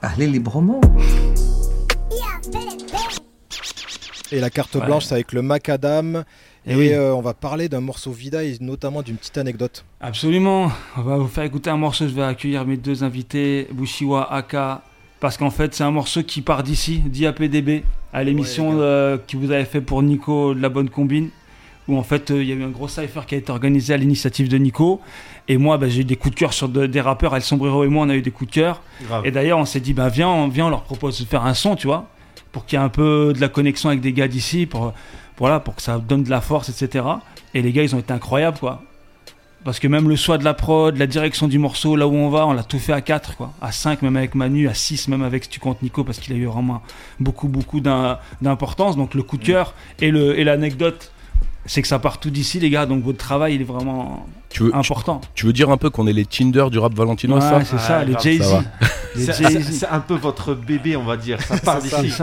[0.00, 0.80] parler librement.
[4.30, 4.84] Et la carte Ouais.
[4.84, 6.24] blanche, c'est avec le Macadam.
[6.66, 6.92] Et, oui.
[6.92, 9.84] euh, on va parler d'un morceau Vida et notamment d'une petite anecdote.
[10.00, 10.70] Absolument.
[10.96, 12.06] On va vous faire écouter un morceau.
[12.06, 14.82] Je vais accueillir mes deux invités, Bushiwa, Aka.
[15.18, 19.50] Parce qu'en fait, c'est un morceau qui part d'ici, d'IAPDB, à l'émission euh, que vous
[19.50, 21.30] avez fait pour Nico de la Bonne Combine.
[21.88, 23.92] Où en fait, euh, il y a eu un gros cypher qui a été organisé
[23.92, 25.00] à l'initiative de Nico.
[25.48, 27.34] Et moi, bah, j'ai eu des coups de cœur sur de- des rappeurs.
[27.34, 28.82] El Sombrero et moi, on a eu des coups de cœur.
[29.02, 29.26] Grave.
[29.26, 31.54] Et d'ailleurs, on s'est dit, bah, viens, on, viens, on leur propose de faire un
[31.54, 32.06] son, tu vois,
[32.52, 34.92] pour qu'il y ait un peu de la connexion avec des gars d'ici, pour,
[35.38, 37.04] voilà, pour que ça donne de la force, etc.
[37.54, 38.82] Et les gars, ils ont été incroyables, quoi.
[39.64, 42.30] Parce que même le choix de la prod, la direction du morceau, là où on
[42.30, 43.52] va, on l'a tout fait à 4, quoi.
[43.62, 46.32] À 5, même avec Manu, à 6, même avec, si tu comptes Nico, parce qu'il
[46.34, 46.82] a eu vraiment
[47.20, 48.96] beaucoup, beaucoup d'im- d'importance.
[48.96, 51.11] Donc le coup de cœur et le- et l'anecdote,
[51.66, 52.86] c'est que ça part tout d'ici, les gars.
[52.86, 55.20] Donc votre travail, il est vraiment Tu veux, important.
[55.34, 57.78] tu veux dire un peu qu'on est les Tinder du rap valentinois, Ouais, ça c'est
[57.78, 58.42] ça, Ouais, les Jay-Z.
[58.50, 58.62] ça.
[59.14, 59.64] Les C'est- Jay-Z.
[59.66, 61.40] C'est c'est un peu votre bébé, on va dire.
[61.42, 61.96] Ça part C'est ça.
[61.98, 62.22] C'est d'ici.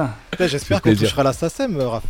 [0.52, 2.04] J'espère qu'on touchera la SACEM, Raph.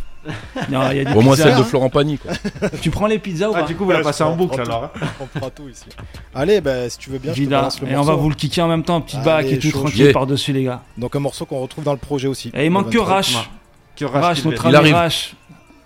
[0.70, 2.32] Non, il y a des Au moins celle de Florent Pagny, quoi.
[2.82, 4.84] Tu prends les pizzas ou Ah, pas du coup, vous la passez en boucle alors.
[4.94, 5.06] hein.
[5.20, 5.86] On prend tout ici.
[6.34, 8.34] Allez, bah, si tu veux bien, je te balance le Et on va vous le
[8.34, 10.12] kicker en même temps, petit bac et tout chaud, tranquille chaud.
[10.12, 10.82] par-dessus, les gars.
[10.98, 12.50] Donc un morceau qu'on retrouve dans le projet aussi.
[12.54, 13.14] Et il manque que Le 23.
[13.16, 13.50] Rash.
[13.96, 14.92] Que Rash, notre ami.
[14.92, 15.34] Rash.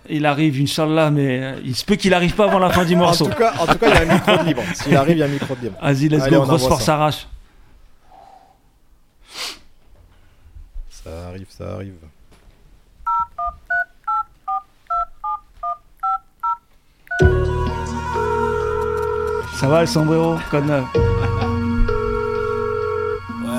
[0.09, 2.95] Il arrive, Inch'Allah, mais euh, il se peut qu'il arrive pas avant la fin du
[2.95, 3.27] En morceau.
[3.27, 4.63] tout cas, en tout cas, il y a un micro de libre.
[4.75, 5.79] S'il arrive, il y a un micro de libre.
[5.83, 6.97] Vas-y, let's Allez, go, grosse force ça.
[6.97, 7.27] Rash.
[10.91, 11.95] Ça arrive, ça arrive.
[19.55, 20.85] Ça va le sombrero Code neuf.
[20.95, 21.01] Ouais,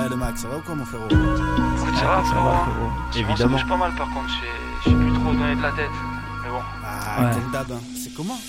[0.09, 1.09] le Max, ça va ou quoi, mon frérot?
[1.09, 2.89] Ça va, frérot.
[3.13, 3.35] Évidemment.
[3.37, 4.39] Ça bouge pas mal par contre, je sais-
[4.85, 5.89] je sais plus trop donner de la tête.
[6.97, 7.75] Ah, hein.
[8.01, 8.39] c'est comment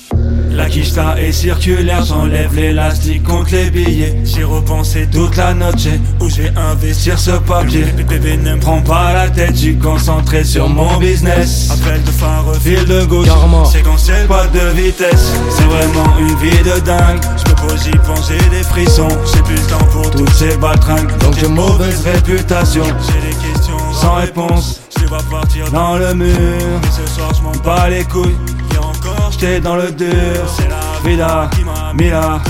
[0.50, 4.14] La est circulaire, j'enlève l'élastique contre les billets.
[4.24, 5.88] J'ai repensé toute la noche
[6.20, 7.84] où j'ai investir ce papier.
[8.08, 11.70] Bébé ne me prends pas la tête, je suis concentré sur mon business.
[11.70, 13.28] Appel de phare, fil de gauche,
[13.72, 15.32] séquentiel, pas de vitesse.
[15.50, 17.20] C'est vraiment une vie de dingue.
[17.36, 19.08] Je me pose, j'y pense, j'ai des frissons.
[19.32, 21.16] J'ai plus le temps pour toutes ces baltringues.
[21.18, 22.84] Donc j'ai mauvaise réputation.
[22.84, 24.85] J'ai des questions sans réponse.
[25.06, 26.34] Je les vois partir dans le mur.
[26.34, 28.36] Et ce soir, je m'en bats les couilles.
[28.70, 30.08] Hier encore, j'étais dans le dur.
[30.48, 31.50] C'est la vida,
[31.94, 32.40] mila,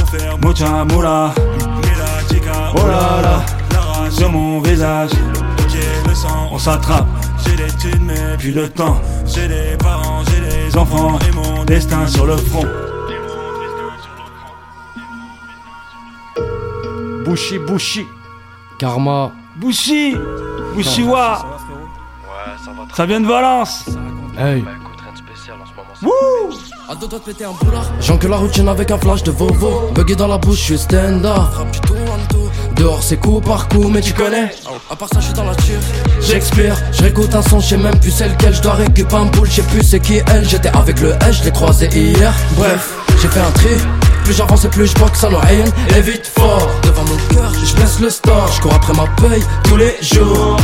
[0.43, 1.35] mucha moula.
[2.75, 5.11] Oh là là, la rage sur mon visage.
[5.61, 5.77] Ok,
[6.09, 7.07] le sang, on s'attrape.
[7.45, 9.01] J'ai des thunes, mais plus de temps.
[9.27, 11.19] J'ai des parents, j'ai des enfants.
[11.29, 12.65] Et mon destin sur le front.
[17.25, 18.07] Bouchi, bouchi.
[18.79, 19.33] Karma.
[19.57, 20.15] Bushi
[20.75, 21.39] Bushiwa
[22.95, 23.85] ça vient de Valence.
[24.39, 24.59] Hey.
[24.59, 26.57] Écoute, rien de spécial en ce moment.
[26.89, 27.91] À deux doigts de péter un boulard.
[28.01, 31.37] J'encule la routine avec un flash de Vovo Buggy dans la bouche, je suis stand-up.
[32.77, 34.51] Dehors c'est coup par coup, mais tu connais
[34.91, 35.79] À part ça, je suis dans la tire.
[36.21, 39.27] J'expire, je réécoute un son, je sais même plus c'est lequel Je dois récupérer un
[39.27, 40.49] boule, je sais plus c'est qui elle.
[40.49, 42.35] J'étais avec le H, je l'ai croisé hier.
[42.57, 43.71] Bref, j'ai fait un tri.
[44.25, 45.63] Plus j'avance et plus je boxe à l'oreille
[45.97, 49.41] Et vite fort, devant mon cœur, je blesse le store Je cours après ma paye
[49.63, 50.57] tous les jours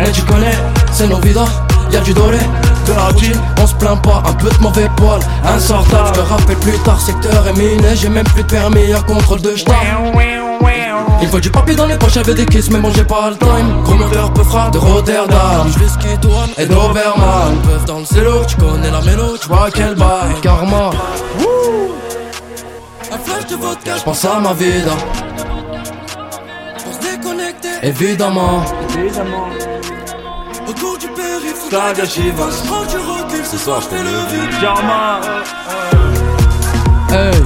[0.00, 0.56] Et tu connais,
[0.92, 1.48] c'est nos vidas
[1.90, 2.38] Y'a du doré,
[2.86, 6.20] de la routine On se plaint pas, un peu de mauvais poil Insortable, je te
[6.20, 9.72] rappelle plus tard Secteur est miné, j'ai même plus de permis à contrôle de j't'en
[11.22, 13.36] il faut du papier dans les poches avec des kisses, mais bon j'ai pas le
[13.36, 13.82] time.
[13.84, 15.66] Gros moteur peu frappe de Rotterdam.
[15.72, 16.50] Skier douane.
[16.58, 17.56] Et d'Oberman.
[17.64, 19.36] Peuvent dans le cello, tu connais la mélo.
[19.40, 20.90] Tu vois quel bail, karma.
[23.10, 23.96] Un flash de vodka.
[23.96, 24.92] Je pense à ma vida,
[26.84, 27.68] Pour se déconnecter.
[27.82, 28.62] évidemment.
[28.98, 29.48] Évidemment.
[30.68, 31.68] Autour du périph'.
[31.68, 32.62] Flag à Chivas.
[32.66, 34.60] Prends du recul, ce soir je fais le vide.
[34.60, 35.20] Karma
[37.10, 37.42] Hey,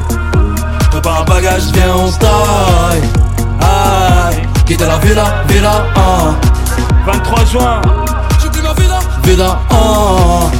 [1.04, 3.02] un bagage, viens, on taille.
[3.60, 4.42] aïe.
[4.66, 6.34] Quitte la villa, villa, ah.
[7.06, 7.80] 23 juin
[8.40, 8.98] J'oublie ma vida.
[9.24, 10.50] Vida, ah.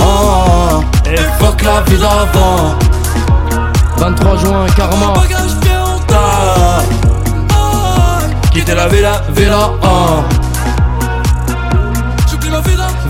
[0.00, 0.80] Ah.
[1.06, 2.74] Et Fuck la vie d'avant.
[3.98, 5.14] 23 juin, Karma.
[8.68, 10.28] Quitter la villa, villa, ah.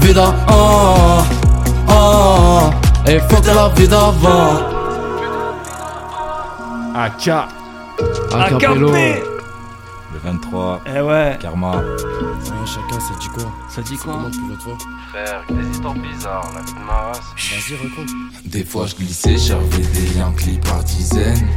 [0.00, 1.24] Vida, ah.
[1.88, 2.70] Ah.
[3.08, 4.62] Et fuck la vie d'avant.
[6.94, 7.28] AK.
[8.32, 8.92] Acapello.
[8.92, 10.80] Le 23.
[10.86, 11.36] Eh ouais.
[11.40, 11.82] Karma.
[12.64, 13.52] chacun, ça dit quoi?
[13.68, 14.30] Ça dit quoi?
[15.10, 17.20] Frère, des histoires bizarres, la vie de ma race.
[17.36, 18.10] Vas-y, raconte.
[18.44, 21.48] Des fois je glissais, j'avais des Yankees par dizaines.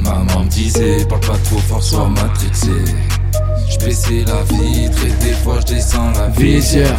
[0.00, 2.70] Maman me disait, parle pas trop fort, sois matrixé.
[3.68, 6.96] Je baissais la vitre et des fois je descends la visière.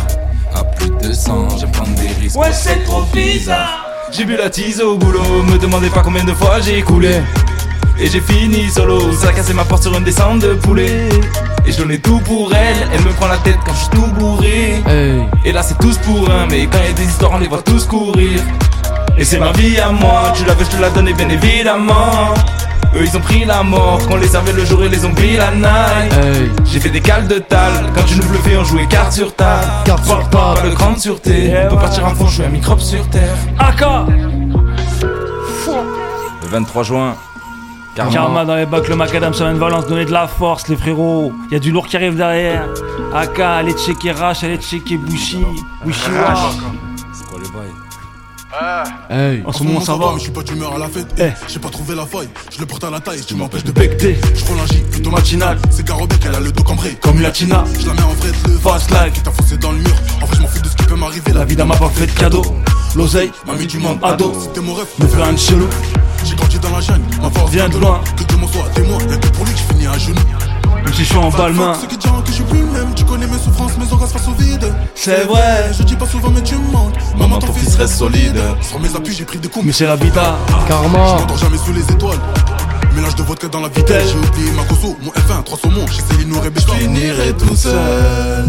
[0.56, 2.38] À plus de 200, j'aime prendre des risques.
[2.38, 3.86] Ouais, c'est trop bizarre.
[4.12, 7.22] J'ai bu la tease au boulot, me demandez pas combien de fois j'ai coulé.
[8.00, 11.10] Et j'ai fini solo, ça a cassé ma porte sur une descente de poulet.
[11.66, 14.08] Et je donnais tout pour elle, elle me prend la tête quand je suis tout
[14.20, 14.84] bourré.
[15.44, 17.62] Et là c'est tous pour un, mais quand y a des histoires on les voit
[17.62, 18.42] tous courir.
[19.18, 21.30] Et c'est ma vie à moi, tu la veux, je te la donne, et bien
[21.30, 22.34] évidemment.
[22.96, 25.36] Eux ils ont pris la mort, qu'on les servait le jour et les ont pris
[25.36, 26.14] la night.
[26.66, 29.68] J'ai fait des cales de tal, quand tu nous bluffais on jouait carte sur table.
[29.84, 30.70] Carte sur Pas table.
[30.70, 33.36] le grande sûreté, on peut partir en fond, jouer un microbe sur terre.
[33.60, 33.82] AK.
[35.02, 37.16] Le 23 juin.
[37.96, 38.12] Karma.
[38.12, 41.32] Karma dans les bacs, le macadam sur une valence, donner de la force, les frérots.
[41.52, 42.66] Y a du lourd qui arrive derrière.
[43.14, 45.46] AK, allez checker Rash, allez checker Bushi.
[45.84, 46.10] Bushi
[49.10, 49.44] Hey.
[49.46, 50.12] En ce moment, ça va.
[50.14, 51.08] mais je suis pas d'humeur à la fête.
[51.18, 51.30] Eh.
[51.48, 54.18] J'ai pas trouvé la faille, je le porte à la taille, tu m'empêches de becter.
[54.34, 55.58] Je un J, plutôt matinal.
[55.70, 56.98] C'est Garobek, elle a le dos cambré.
[57.02, 57.64] Comme Latina.
[57.80, 59.14] Je la mets en vrai, le Fast life.
[59.14, 59.96] Qui t'a foncé dans le mur.
[60.22, 61.34] En vrai, je m'en fous de ce qui peut m'arriver.
[61.34, 62.44] La vie d'un m'a pas fait de cadeau.
[62.96, 64.34] L'oseille, M'a mis du monde ado.
[64.40, 64.88] C'était mon rêve.
[65.00, 65.68] Me faire un chelou.
[66.24, 68.02] J'ai grandi dans la jungle, ma force Viens vient de loin.
[68.18, 70.55] Que de mon soit témoin, y'a que pour lui que je finis à genoux.
[70.86, 71.74] Même si je suis en balmain.
[71.82, 74.12] Ceux qui diront que je suis plus le même, tu connais mes souffrances, mes angoisses
[74.14, 74.72] face au vide.
[74.94, 75.72] C'est vrai.
[75.78, 76.94] Je dis pas souvent, mais tu me manques.
[77.18, 78.40] Maman, ton fils reste solide.
[78.62, 79.66] Sur mes appuis, j'ai pris des coups.
[79.66, 80.36] Mais c'est la vida.
[80.68, 81.16] Karma.
[81.18, 82.20] Je m'endors jamais sous les étoiles.
[82.96, 84.12] Mélange de vodka dans la vitesse.
[84.12, 85.86] J'ai oublié ma conso, mon F1, 3 saumons.
[85.88, 88.46] J'essaie de nous rêver, je finirai tout seul.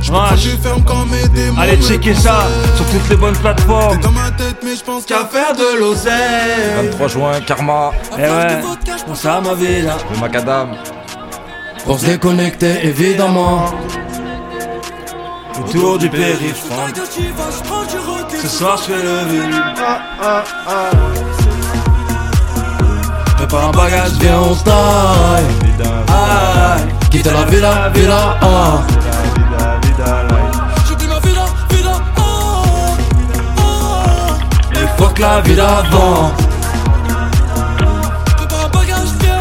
[0.00, 0.40] Je me Rash.
[0.40, 1.58] je ferme quand mes démons.
[1.58, 3.96] Allez checker ça sur toutes les bonnes plateformes.
[3.96, 6.90] T'es dans ma tête, mais je pense qu'à faire de l'oseille.
[6.90, 7.90] 23 juin, Karma.
[8.16, 8.62] Eh ouais,
[8.98, 9.96] je pense à ma vie là.
[10.12, 10.68] Le macadam.
[11.86, 13.64] Pour se déconnecter, évidemment.
[15.60, 16.66] Autour du périph'.
[18.42, 19.54] Ce soir, je fais le vide.
[23.36, 25.44] Prépare un bagage, Viens, on taille.
[26.08, 26.76] Ah,
[27.10, 28.82] Quitter la villa, villa, ah.
[34.98, 36.32] fuck la vie d'avant.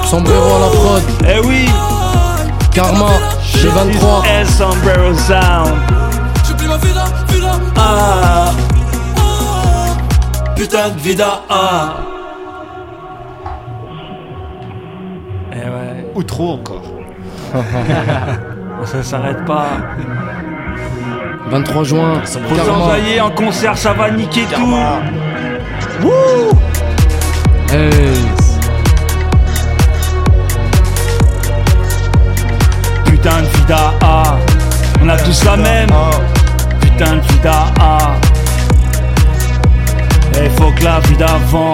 [0.05, 1.03] Sombrero à la prod.
[1.27, 1.65] Eh oui,
[2.75, 3.07] Karma.
[3.41, 4.23] J'ai 23.
[4.27, 5.71] El Sombrero Sound.
[7.77, 8.51] Ah,
[10.57, 11.41] putain de vida.
[11.49, 11.93] Ah.
[15.53, 16.83] Eh ouais, Ou trop encore.
[18.83, 19.67] ça s'arrête pas.
[21.47, 22.21] 23 juin.
[22.57, 22.63] Karma.
[22.65, 24.75] s'enjailler en concert, ça va niquer tout.
[27.71, 28.14] Hey.
[33.26, 34.38] Putain de vida, ah.
[35.01, 35.89] On a tous la même.
[36.80, 38.13] Putain de vida, ah.
[40.36, 41.73] Eh, faut que la vie d'avant.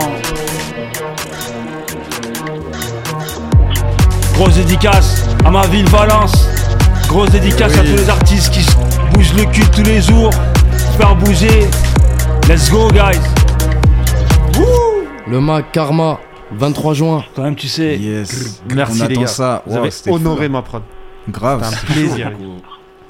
[4.36, 6.48] Grosse dédicace à ma ville Valence.
[7.10, 8.66] Grosse dédicace à tous les artistes qui
[9.14, 10.30] bougent le cul tous les jours.
[10.98, 11.68] Faire bouger.
[12.48, 13.20] Let's go, guys.
[15.28, 16.18] Le Mac Karma.
[16.54, 17.26] 23 juin.
[17.36, 17.98] Quand même, tu sais.
[17.98, 18.62] Yes.
[18.74, 19.28] Merci On les gars.
[19.28, 19.64] ça.
[19.66, 20.50] Vous Wow, avez c'était fou, honoré là.
[20.50, 20.84] ma prod.
[21.30, 21.64] Grave.
[21.64, 22.32] C'était un plaisir.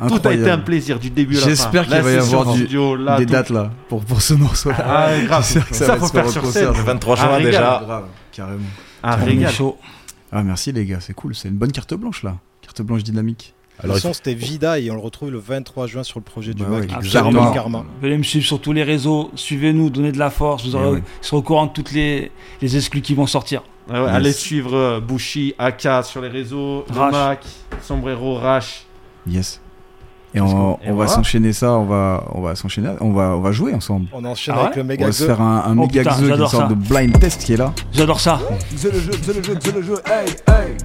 [0.08, 1.50] Tout a été un plaisir du début à la fin.
[1.50, 3.32] J'espère qu'il va y avoir du- studio, là, des tout.
[3.34, 4.78] dates là pour, pour ce morceau là.
[4.80, 5.44] Ah, grave.
[5.46, 6.68] Ça, Ça, va faut faire sur scène.
[6.74, 7.46] Le 23 juin Un régal.
[7.52, 7.82] déjà.
[7.86, 8.60] Grave, carrément.
[9.04, 9.52] Un est régal.
[9.52, 9.78] chaud.
[10.32, 12.38] Ah merci les gars, c'est cool, c'est une bonne carte blanche là.
[12.62, 13.54] Carte blanche dynamique.
[13.84, 16.64] le son c'était Vida et on le retrouve le 23 juin sur le projet du
[16.64, 16.90] Bah Mac.
[16.90, 17.10] ouais.
[17.12, 17.52] Karma.
[17.54, 17.84] Karma.
[18.02, 20.92] Venez me suivre sur tous les réseaux, suivez-nous, donnez de la force, vous Eh aurez,
[20.94, 21.04] ouais.
[21.22, 22.32] serez au courant de toutes les,
[22.62, 23.62] les exclus qui vont sortir.
[23.90, 24.16] Ouais, ouais, Yes.
[24.16, 27.12] Allez suivre euh, Bushi, AK sur les réseaux, le Rash.
[27.12, 27.46] Mac,
[27.82, 28.86] Sombrero, Rash.
[29.28, 29.60] Yes.
[30.34, 33.42] Et on, Et on va s'enchaîner ça, on va, on va s'enchaîner, on va, on
[33.42, 34.08] va jouer ensemble.
[34.14, 36.04] On enchaîne Ah avec ouais le On méga va se faire un, un Oh méga
[36.04, 36.68] putain, Xe, qui est une sorte ça.
[36.68, 37.74] de blind test qui est là.
[37.92, 38.40] J'adore ça.
[38.78, 40.78] C'est le jeu, c'est le jeu, c'est le jeu, hey, hey.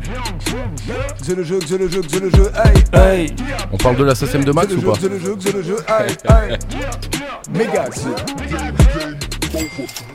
[1.23, 3.37] C'est le jeu, c'est le jeu, c'est le jeu, hey, Hey,
[3.73, 5.53] On parle de la de Max C'est le ou jeu, pas c'est le jeu, c'est
[5.53, 6.59] le jeu, hey, hey.
[7.57, 8.07] Méga Xe.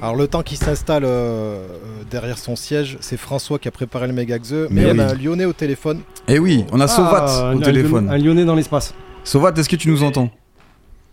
[0.02, 1.68] Alors le temps qui s'installe euh, euh,
[2.10, 5.12] derrière son siège, c'est François qui a préparé le méga Xe, mais, Mais on a
[5.12, 6.02] un Lyonnais au téléphone.
[6.28, 8.10] Eh oui, on a Sovat Ah, au un- téléphone.
[8.10, 8.94] Un lyonnais dans l'espace.
[9.24, 10.30] Sovat, est-ce que tu nous entends?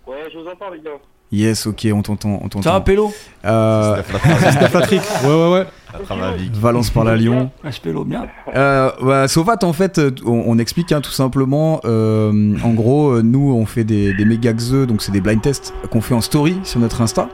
[0.06, 0.90] Ouais, je vous entends, les gars.
[1.30, 2.40] Yes, ok, on t'entend.
[2.42, 2.62] on t'entend.
[2.62, 3.12] Ça va, Pélo
[3.44, 4.00] euh...
[4.40, 5.02] C'est Steph Latrick.
[5.24, 5.66] Ouais, ouais, ouais.
[6.54, 7.50] Valence par la Lyon.
[7.62, 8.26] Ah, je Pélo, bien.
[8.54, 11.80] Euh, bah, Sovat, en fait, euh, on, on explique hein, tout simplement.
[11.84, 14.54] euh, en gros, euh, nous, on fait des, des méga
[14.86, 17.28] donc c'est des blind tests qu'on fait en story sur notre Insta.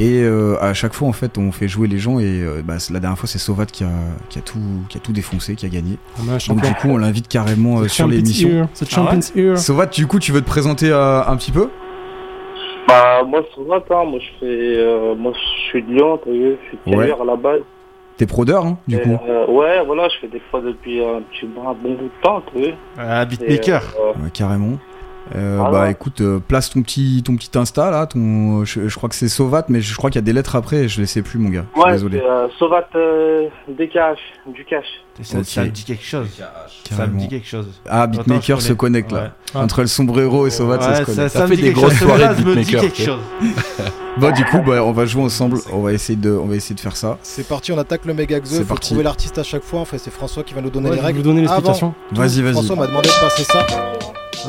[0.00, 2.18] Et euh, à chaque fois, en fait, on fait jouer les gens.
[2.18, 3.90] Et euh, bah, la dernière fois, c'est Sovat qui a,
[4.30, 4.58] qui, a tout,
[4.88, 5.98] qui a tout défoncé, qui a gagné.
[6.20, 8.68] On a un Donc, du coup, on l'invite carrément euh, sur champion's l'émission.
[9.36, 9.58] ear.
[9.58, 11.68] Sovat, du coup, tu veux te présenter euh, un petit peu?
[12.88, 14.04] Bah, moi, c'est vrai, hein.
[14.04, 14.46] moi, je fais,
[14.78, 17.10] euh, moi, je suis de Lyon, t'as vu, je suis de Ouais.
[17.12, 17.60] à la base.
[18.16, 21.20] T'es prodeur, hein, du Et, coup euh, ouais, voilà, je fais des fois depuis un
[21.22, 22.74] petit un bon bout de temps, t'as vu.
[22.98, 23.82] Un beatmaker.
[24.00, 24.78] euh, Ouais, carrément.
[25.36, 25.70] Euh, Voilà.
[25.78, 29.14] Bah écoute, euh, place ton petit, ton petit Insta là, ton, je, je crois que
[29.14, 31.22] c'est Sovat, mais je crois qu'il y a des lettres après et je les sais
[31.22, 31.64] plus mon gars.
[31.74, 32.18] Je suis Ouais, désolé.
[32.18, 34.18] c'est euh, Sovat euh, DKH,
[34.52, 34.86] du cash.
[35.22, 36.28] Ça, me dit quelque chose.
[36.38, 37.18] Ça me Carrément.
[37.18, 37.66] dit quelque chose.
[37.88, 39.02] Ah, Attends, Beatmaker je se connais.
[39.02, 39.32] connecte là.
[39.54, 39.60] Ouais.
[39.60, 41.28] Entre le sombrero et Sovat, ça Ouais, se connecte.
[41.32, 41.92] ça- ça me dit quelque chose.
[41.94, 43.18] Celui-là me dit quelque chose.
[44.16, 45.58] bon, du coup, bah, on va jouer ensemble.
[45.72, 47.18] On va essayer de, on va essayer de faire ça.
[47.22, 48.90] C'est parti, on attaque le méga C'est Faut parti.
[48.90, 49.80] trouver l'artiste à chaque fois.
[49.80, 51.18] En fait, c'est François qui va nous donner Ouais, les je vais règles.
[51.18, 51.94] vous donner Avant l'explication.
[52.10, 52.52] tout, Vas-y, vas-y.
[52.52, 53.66] François m'a demandé de passer ça.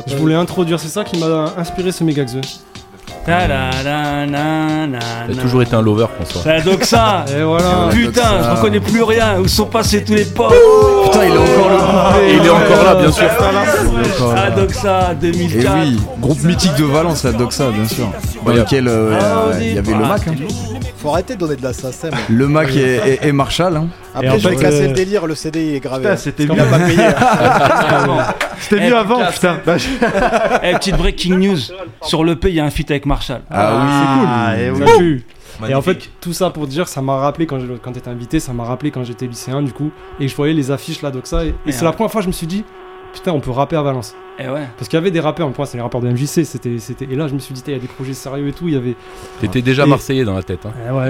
[0.06, 2.40] Je voulais introduire, c'est ça qui m'a inspiré ce méga xeux.
[3.26, 6.40] T'as T'as toujours été un lover, François.
[6.42, 7.88] C'est la doxa Et voilà.
[7.90, 9.38] Putain, je reconnais plus rien.
[9.38, 10.54] Où sont passés tous les potes
[11.04, 12.12] Putain, il est encore là.
[12.28, 13.26] Il est encore là, bien sûr.
[14.36, 15.74] Ah, doxa Et 2004.
[15.82, 18.10] oui, groupe mythique de Valence, la Doxa, bien sûr.
[18.44, 19.18] Dans lequel euh,
[19.60, 20.26] il y avait le Mac.
[20.28, 20.34] hein.
[20.96, 22.12] Faut arrêter de donner de la SACEM.
[22.28, 23.76] Le Mac et, et- et Marshall.
[23.76, 23.88] hein.
[24.14, 26.04] Après, casser euh, le délire, le CD est gravé.
[26.04, 26.60] Putain, c'était Il mieux.
[26.60, 26.98] a pas payé.
[28.60, 29.76] C'était Eh, mieux avant, putain, putain.
[30.62, 31.58] Eh, petite breaking news.
[32.02, 33.40] Sur le P, il y a un feat avec Marshall.
[33.50, 34.78] Ah oui, Ah, et oui.
[34.86, 35.24] Ça pue.
[35.68, 38.40] Et en fait, tout ça pour dire, ça m'a rappelé quand, je- quand t'étais invité,
[38.40, 41.44] ça m'a rappelé quand j'étais lycéen du coup, et je voyais les affiches là, Doxa,
[41.44, 42.64] et, et Et c'est la première fois que je me suis dit,
[43.12, 44.14] putain, on peut rapper à Valence.
[44.42, 44.60] Eh ouais.
[44.78, 47.06] Parce qu'il y avait des rappeurs, pour moi c'est les rappeurs de MJC, c'était, c'était...
[47.10, 48.74] et là je me suis dit, il y a des projets sérieux et tout, il
[48.74, 48.94] y avait.
[49.40, 50.60] T'étais déjà Et- marseillais dans la tête.
[50.66, 50.70] Hein.
[50.88, 51.08] Eh ouais,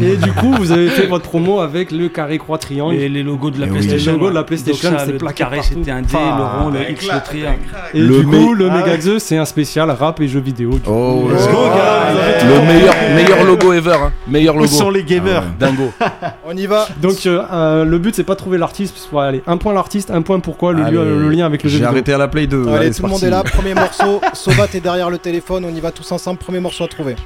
[0.12, 2.94] et du coup, vous avez fait votre promo avec le carré croix triangle.
[2.96, 3.78] Et les logos de la Et oui.
[3.78, 4.12] PlayStation.
[4.12, 5.74] Les logos de la PlayStation, c'est le carré, partout.
[5.78, 7.58] c'était un D, le rond, le X, le triangle.
[7.94, 8.98] Et Le du mé- coup, le Ah méga ouais.
[8.98, 10.70] Xe, c'est un spécial rap et jeux vidéo.
[10.86, 11.52] Oh, Let's ouais.
[11.52, 13.92] go, gars, Le meilleur, meilleur logo ever.
[13.94, 14.12] Hein.
[14.28, 14.68] Meilleur Où logo.
[14.70, 15.90] sont les gamers Dingo.
[16.48, 16.86] On y va.
[17.00, 20.22] Donc euh, euh, le but c'est pas de trouver l'artiste, allez, un point l'artiste, un
[20.22, 22.65] point pourquoi, le, lien avec le jeu J'ai arrêté à la play 2.
[22.74, 23.42] Allez, tout le monde est là.
[23.42, 24.20] Premier morceau.
[24.32, 25.64] Sovat est derrière le téléphone.
[25.64, 26.38] On y va tous ensemble.
[26.38, 27.16] Premier morceau à trouver.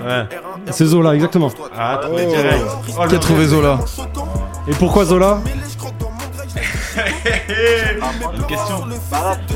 [0.00, 0.28] Ouais.
[0.70, 1.50] C'est Zola, exactement.
[1.76, 2.64] Ah, attendez, direct.
[2.98, 3.78] Oh, Qui a trouvé Zola?
[4.68, 5.40] Et pourquoi Zola?
[6.56, 8.84] Une question.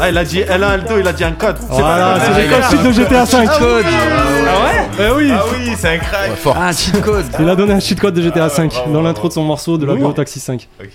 [0.00, 1.56] Ah, il a dit L1, L2, il a dit un code.
[1.60, 5.42] C'est Voilà, c'est Ah, les codes fait de GTA 5 Ah ouais Eh oui Ah
[5.52, 6.30] oui, c'est un crack.
[6.56, 9.28] Ah, cheat code Il a donné un cheat code de GTA 5 bravo, dans l'intro
[9.28, 10.68] de son morceau de la Bureau Taxi 5.
[10.80, 10.88] Ok.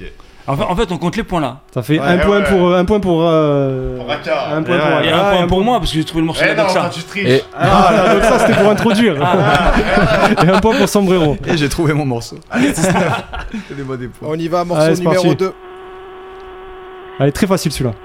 [0.47, 1.57] En fait, on compte les points là.
[1.71, 2.43] Ça fait Ouais, un, point ouais.
[2.43, 3.21] pour, euh, un point pour.
[3.23, 4.47] euh, Pour Raka.
[4.55, 4.87] Un point Et pour.
[5.03, 7.03] Et ah, un point pour moi parce que j'ai trouvé le morceau Eh de tu
[7.03, 7.27] triches.
[7.27, 9.15] Et- Ah, ça c'était pour introduire.
[10.43, 11.37] et un point pour Sombrero.
[11.45, 12.37] Et j'ai trouvé mon morceau.
[12.51, 14.27] Donnez-moi des points.
[14.31, 14.63] On y va.
[14.63, 15.35] Morceau Allez, c'est numéro parti.
[15.37, 15.53] 2.
[17.19, 17.95] Allez, très facile celui-là.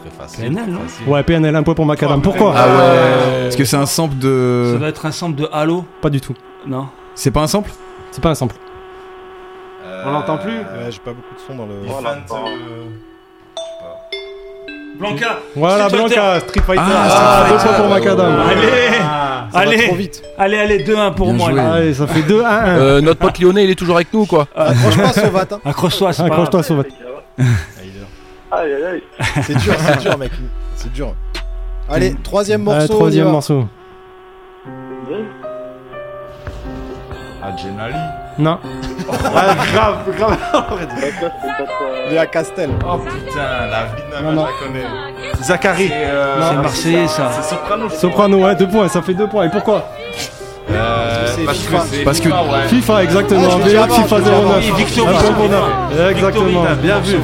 [0.00, 0.44] Très facile.
[0.52, 1.08] PNL, non facile.
[1.08, 2.20] Ouais, PNL, un point pour Macadam.
[2.22, 4.76] Pourquoi Ah ouais Est-ce que c'est un sample Ça de.
[4.78, 5.84] doit être un sample de Halo.
[6.00, 6.34] Pas du tout.
[6.66, 6.88] Non.
[7.14, 7.70] C'est pas un sample?
[8.10, 8.56] C'est pas un sample.
[10.04, 10.52] On l'entend plus?
[10.58, 11.74] Ouais, J'ai pas beaucoup de son dans le.
[11.84, 12.84] Elephant, euh,
[14.98, 16.14] Blanca Voilà, Street Fighter.
[16.16, 16.82] Blanca, Street Fighter.
[16.86, 18.40] Ah, Ah, deux points pour Macadam.
[18.40, 18.68] Allez
[19.02, 20.22] Ah, Ça va Allez trop vite.
[20.38, 21.50] Allez, allez, 2-1 pour Bien moi.
[21.50, 21.56] joué.
[21.56, 21.72] là.
[21.74, 22.78] Allez, ça fait 2 à 1.
[22.78, 25.46] Euh, notre pote lyonnais, il est toujours avec nous ou quoi Accroche pas, Sovat.
[25.52, 25.60] hein.
[25.64, 26.82] Accroche-toi, c'est pas Accroche-toi, Sauvat.
[27.38, 29.02] Aïe, aïe, aïe.
[29.42, 30.32] C'est dur, c'est dur, mec.
[30.76, 31.14] C'est dur.
[31.90, 32.78] Allez, troisième morceau.
[32.80, 33.30] Allez, on y troisième va.
[33.32, 33.64] morceau.
[37.42, 37.94] Adjenali.
[38.38, 38.58] Non.
[39.34, 40.36] Ah, grave, grave.
[42.10, 42.70] Léa Castel.
[42.86, 43.40] Oh putain,
[43.70, 44.46] la vie de ma Non, mère, non.
[44.46, 45.44] je la connais.
[45.44, 45.88] Zachary.
[45.90, 47.30] C'est Marseillais ça.
[47.32, 47.88] C'est Soprano.
[47.90, 49.44] Soprano, ouais, 2 points, ça fait 2 points.
[49.46, 49.88] Et pourquoi
[50.68, 52.68] Euh, parce que c'est Parce que- FIFA, ouais.
[52.68, 53.40] FIFA, exactement.
[53.46, 54.50] Ah, FIFA je l'ai dit avant.
[54.56, 54.76] 09.
[54.76, 56.08] Victor Un point pour Victor.
[56.10, 56.64] Exactement.
[56.82, 57.16] Bien vu.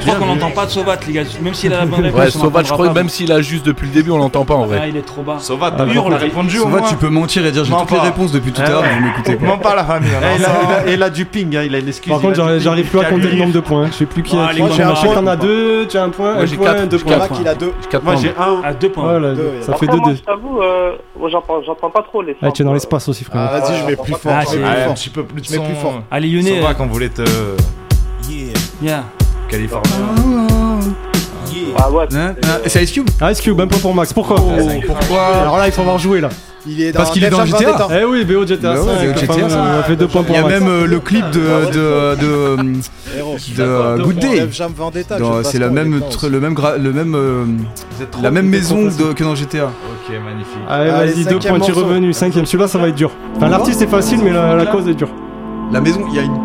[0.00, 1.22] Je crois qu'on n'entend pas de Sovat, les gars.
[1.42, 2.20] Même s'il a la bonne réponse.
[2.20, 4.44] Ouais, on Sauvat, je crois que même s'il a juste depuis le début, on l'entend
[4.44, 4.88] pas en Ah, vrai.
[4.90, 5.38] il est trop bas.
[5.38, 8.60] Sauvat, Ah, hurle, répondu tu peux mentir et dire j'ai toutes les réponses depuis tout
[8.62, 9.46] à Eh l'heure, vous m'écoutez pas.
[9.46, 10.10] Mens pas la famille.
[10.14, 10.20] hein.
[10.34, 12.12] Et il a- il a- il a du ping, hein, il a une excuse.
[12.12, 13.86] Par contre, a j'arrive plus à a compter le nombre de points.
[13.88, 14.52] Je sais plus qui Ah, a.
[14.52, 15.14] les Moi, gars, j'ai j'ai un un chèque, point.
[15.22, 17.12] t'en as 2, tu as un point, Moi, j'ai point, quatre, 2 j'ai points.
[17.18, 17.72] quatre Mac, il a deux.
[17.90, 18.22] Quatre Moi points.
[18.22, 18.62] j'ai un.
[18.68, 19.20] À 2 points.
[19.20, 19.96] Deux, ça fait 2-2.
[20.00, 22.74] moi, je t'avoue, euh, moi, j'entends j'entends pas trop les Ah, tu es dans samples.
[22.74, 23.50] l'espace aussi, frère.
[23.52, 24.32] Ah, vas-y, je mets plus fort.
[24.34, 24.94] Ah, je c'est- mets Ouais, plus un fort.
[24.94, 25.44] petit peu plus
[25.74, 26.02] fort.
[26.10, 26.60] Allez, Lyonnais.
[26.60, 27.22] Sauvat qu'on voulait te.
[28.80, 29.04] Yeah.
[29.48, 29.92] Californien.
[31.80, 32.04] Ah ouais.
[32.14, 34.12] Hein, hein, C'est Ice Cube Ice Cube, un point pour Max.
[34.12, 34.36] Pourquoi
[34.86, 36.28] Pourquoi Alors là, il faut avoir joué là.
[36.66, 37.88] Il est dans Parce qu'il est dans GTA.
[37.98, 38.86] Eh oui, BO GTA Bah 5.
[38.86, 39.58] ouais, GTA enfin, 5.
[39.58, 40.54] On a fait deux points Il pour y a Max.
[40.60, 42.72] même euh, le clip de, de, de,
[43.16, 43.36] Héros.
[43.56, 44.48] de, euh, Good Day.
[44.50, 45.18] Jam Vendetta.
[45.18, 47.44] Dans- Joe C'est la Baston, même, tr- le même, gra- le même, euh,
[48.10, 49.66] trop- la même vous êtes maison de- que dans GTA.
[49.66, 50.52] Ok, magnifique.
[50.68, 51.88] Allez, Allez, vas-y, deux cinquième points, tu es morceau.
[51.88, 52.12] revenu.
[52.12, 53.12] Cinquième, celui-là, ça va être dur.
[53.36, 55.10] Enfin, l'artiste est facile, mais la, la cause est dure.
[55.72, 56.36] La maison, il y a une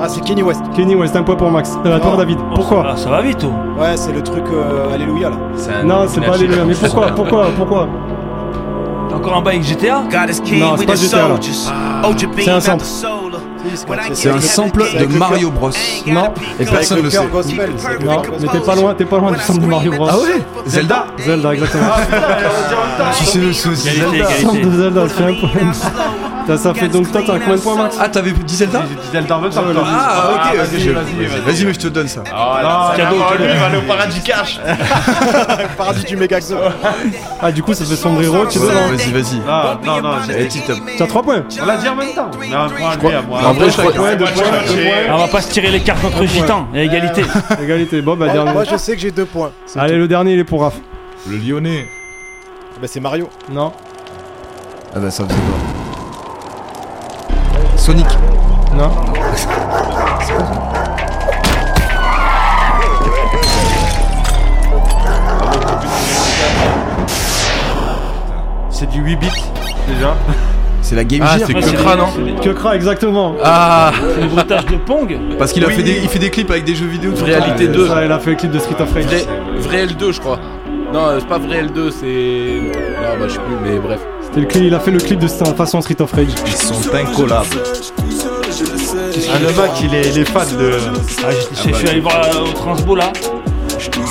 [0.00, 0.60] Ah, c'est Kenny West.
[0.74, 1.76] Kenny West, un point pour Max.
[1.84, 2.16] Euh, toi, Oh.
[2.18, 2.38] David.
[2.40, 3.80] Oh, Pourquoi ça va, Ça va vite, oh.
[3.80, 5.36] Ouais, c'est le truc euh, Alléluia là.
[5.84, 6.64] Non, c'est pas Alléluia.
[6.66, 7.88] Mais pourquoi Pourquoi Pourquoi
[9.08, 10.02] T'as encore un bail avec GTA
[10.58, 11.34] Non, c'est pas GTA là.
[11.40, 12.84] C'est un sample.
[14.14, 15.70] C'est un sample de Mario Bros.
[16.06, 17.28] Non, Et personne le le cœur sait.
[17.28, 17.70] gospel.
[18.04, 20.08] non, mais t'es pas loin, t'es pas loin du sample de Mario Bros.
[20.10, 21.86] Ah ouais Zelda Zelda, exactement.
[23.12, 24.40] Si c'est le c'est Égalité, Zelda.
[24.42, 25.50] Sample de Zelda, c'est un point.
[26.46, 29.36] Ça, ça fait donc toi, t'as combien de points, Max Ah, t'avais dit Zelda Zelda
[29.36, 29.62] en même temps.
[29.84, 32.20] Ah, Ah, ok, vas-y, je- vas-y, mais je te donne ça.
[32.20, 33.44] Cadeau, lui, cadeau.
[33.52, 34.60] il va aller au paradis cash.
[35.76, 36.54] Paradis du Megaxo.
[37.42, 39.40] Ah, du coup, ça fait sombrero, tu veux non Vas-y, vas-y.
[39.84, 40.16] Non, non, non.
[40.26, 40.96] j'ai- Eh.
[40.98, 41.42] T'as 3 points.
[41.60, 42.30] On l'a dit en même temps.
[42.48, 43.40] Non, un point à lui, à moi.
[43.66, 44.92] En vrai, je crois- Ouais, deux points, deux points.
[45.08, 46.66] Ah, On va pas se tirer les cartes entre gitans.
[46.72, 47.22] Il y a égalité.
[47.62, 48.02] Égalité.
[48.02, 48.52] Bon, bah, Moi, dernier.
[48.52, 49.50] moi, je sais que j'ai deux points.
[49.66, 49.98] C'est Allez, tout.
[50.00, 50.76] le dernier, il est pour Raph.
[51.28, 51.86] Le Lyonnais.
[52.80, 53.28] Bah, c'est Mario.
[53.50, 53.72] Non.
[54.94, 55.58] Ah bah ça faisait quoi
[57.76, 58.06] Sonic.
[58.74, 58.90] Non.
[68.70, 69.28] C'est du 8 bits
[69.88, 70.14] déjà.
[70.88, 71.48] C'est la Game Ah, Gear.
[71.48, 72.06] c'est que Kra, non
[72.40, 73.34] Que cra, exactement.
[73.42, 75.74] Ah C'est le bruitage de Pong Parce qu'il a Oui.
[75.74, 77.10] fait des, il fait des clips avec des jeux vidéo.
[77.10, 77.72] le Réalité temps.
[77.72, 77.88] 2.
[77.88, 79.04] Ça, il a fait le clip de Street of Rage.
[79.04, 79.26] Vrai,
[79.58, 80.38] vrai L2, je crois.
[80.94, 82.06] Non, c'est pas vrai L2, c'est.
[82.06, 83.98] Non, bah je sais plus, mais bref.
[84.22, 86.26] C'était le clip, il a fait le clip de cette façon Street of Rage.
[86.46, 87.46] Ils sont incollables.
[87.58, 90.70] Ah, le mec, il est, il est fan de.
[91.24, 93.12] Ah, j'étais- Je suis allé voir euh, au Transbo là.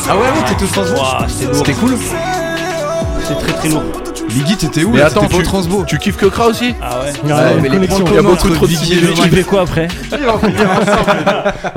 [0.10, 0.98] Ah ouais, ouais, t'étais au Transbo.
[1.54, 1.96] C'était cool.
[3.24, 3.84] C'est très très lourd.
[4.30, 5.84] Biggie, t'étais où Mais là attends, tu, Transbo.
[5.86, 7.14] tu kiffes que Kra aussi Ah ouais.
[7.24, 8.00] Il y a Ouais, une mais les connexion.
[8.00, 9.88] points Il y a beaucoup trop de Biggie Tu fais quoi après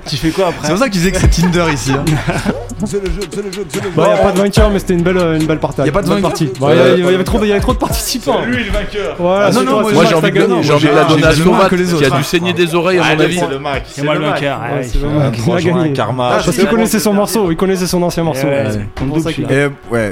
[0.07, 1.93] Tu fais quoi C'est après pour ça qu'ils disaient que c'est Tinder ici.
[1.93, 2.05] hein.
[2.85, 3.93] C'est le jeu, c'est le jeu, c'est le jeu.
[3.97, 5.83] Bon, il y a pas de vainqueur, mais c'était une belle, une belle partie.
[5.83, 6.49] Y a pas de vainqueur partie.
[6.61, 8.43] Bon, il y avait trop, y avait trop de participants.
[8.47, 9.17] Lui, le vainqueur.
[9.19, 11.25] Voilà, Ah, non, c'est non, moi, c'est j'ai envie, de, j'ai envie de la donner
[11.25, 13.25] à le moins Sovat que les qui a dû saigner des oreilles à mon Allez,
[13.25, 13.39] avis.
[13.41, 13.83] c'est le Mac.
[13.89, 14.61] C'est moi le vainqueur.
[14.83, 15.93] C'est je- le Max, il a 23 juin, gagné.
[15.93, 16.29] Karma.
[16.45, 18.47] Parce qu'il connaissait son morceau, il connaissait son ancien morceau.
[18.47, 19.71] Ouais, C'est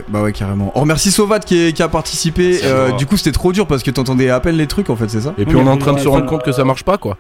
[0.09, 0.73] bah ouais, carrément.
[0.75, 2.26] On remercie Sovat qui a participé.
[2.35, 4.97] C'est Euh, du coup, c'était trop dur parce que t'entendais à peine les trucs en
[4.97, 6.65] fait, c'est ça Et puis on est en train de se rendre compte que ça
[6.65, 7.17] marche pas quoi.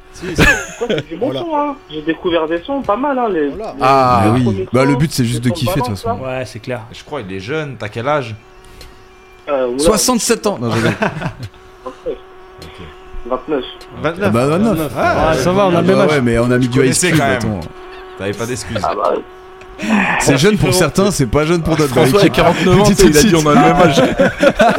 [0.78, 1.40] Quoi, c'est du bon Voilà.
[1.40, 1.76] son, hein.
[1.90, 3.28] J'ai découvert des sons pas mal, hein.
[3.28, 3.50] Les,
[3.80, 4.66] Ah oui.
[4.72, 6.18] Bah le but c'est juste de kiffer de toute façon.
[6.22, 6.82] Ouais, c'est clair.
[6.92, 7.76] Je crois il est jeune.
[7.78, 8.34] T'as quel âge
[9.48, 9.54] là.
[9.54, 10.58] Euh, ouais, 67 ans.
[10.60, 10.92] Non, je rigole.
[13.28, 13.64] 29.
[14.02, 14.24] 29.
[14.28, 14.92] Ah bah 29.
[14.96, 16.10] Ah, ça va, on a Ah le même bah âge.
[16.10, 17.18] ouais, mais on a mis du Ice Cube.
[18.18, 18.78] T'avais pas d'excuses.
[18.82, 19.14] Ah bah,
[20.20, 21.94] C'est jeune pour certains, c'est pas jeune pour d'autres.
[21.94, 24.02] François a Avec- 49 ans, il a dit on a le même âge.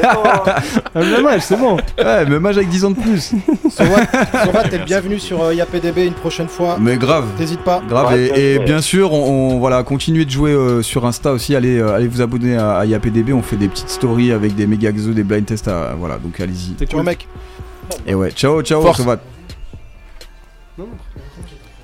[0.03, 0.55] Ah,
[0.95, 1.77] Le même âge, c'est bon.
[1.97, 3.33] Ouais, même âge avec 10 ans de plus.
[3.69, 6.77] Sovat, t'es le bienvenu sur euh, IAPDB une prochaine fois.
[6.79, 7.25] Mais grave.
[7.37, 7.81] T'hésites pas.
[7.87, 9.13] Grave, et, bien sûr.
[9.13, 11.55] on, voilà, continuez de jouer euh, sur Insta aussi.
[11.55, 13.31] Allez, euh, allez vous abonner à, IAPDB.
[13.33, 15.69] On fait des petites stories avec des méga exos, des blind tests.
[15.99, 16.75] voilà, donc allez-y.
[16.79, 17.27] C'est Tu vois, mec,
[18.05, 19.01] Et ouais, ciao, ciao, Force.
[19.01, 19.17] va.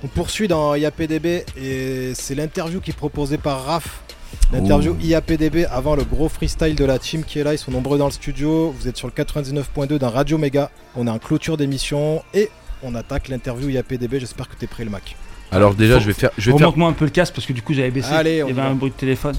[0.04, 1.26] On poursuit dans IAPDB
[1.56, 4.00] et c'est l'interview qui est proposée par Raph.
[4.52, 4.96] L'interview.
[5.00, 7.54] IAPDB avant le gros freestyle de la team qui est là.
[7.54, 8.74] Ils sont nombreux dans le studio.
[8.78, 10.70] Vous êtes sur le 99.2 d'un Radio Méga.
[10.96, 12.50] On est en clôture d'émission et
[12.82, 14.18] on attaque l'interview IAPDB.
[14.18, 15.16] J'espère que t'es prêt, le Mac.
[15.52, 16.66] Alors déjà je vais faire, je vais faire.
[16.66, 18.12] Remonte-moi un peu le casque parce que du coup j'avais baissé.
[18.12, 18.68] Allez, on Il y avait va.
[18.68, 19.36] un bruit de téléphone.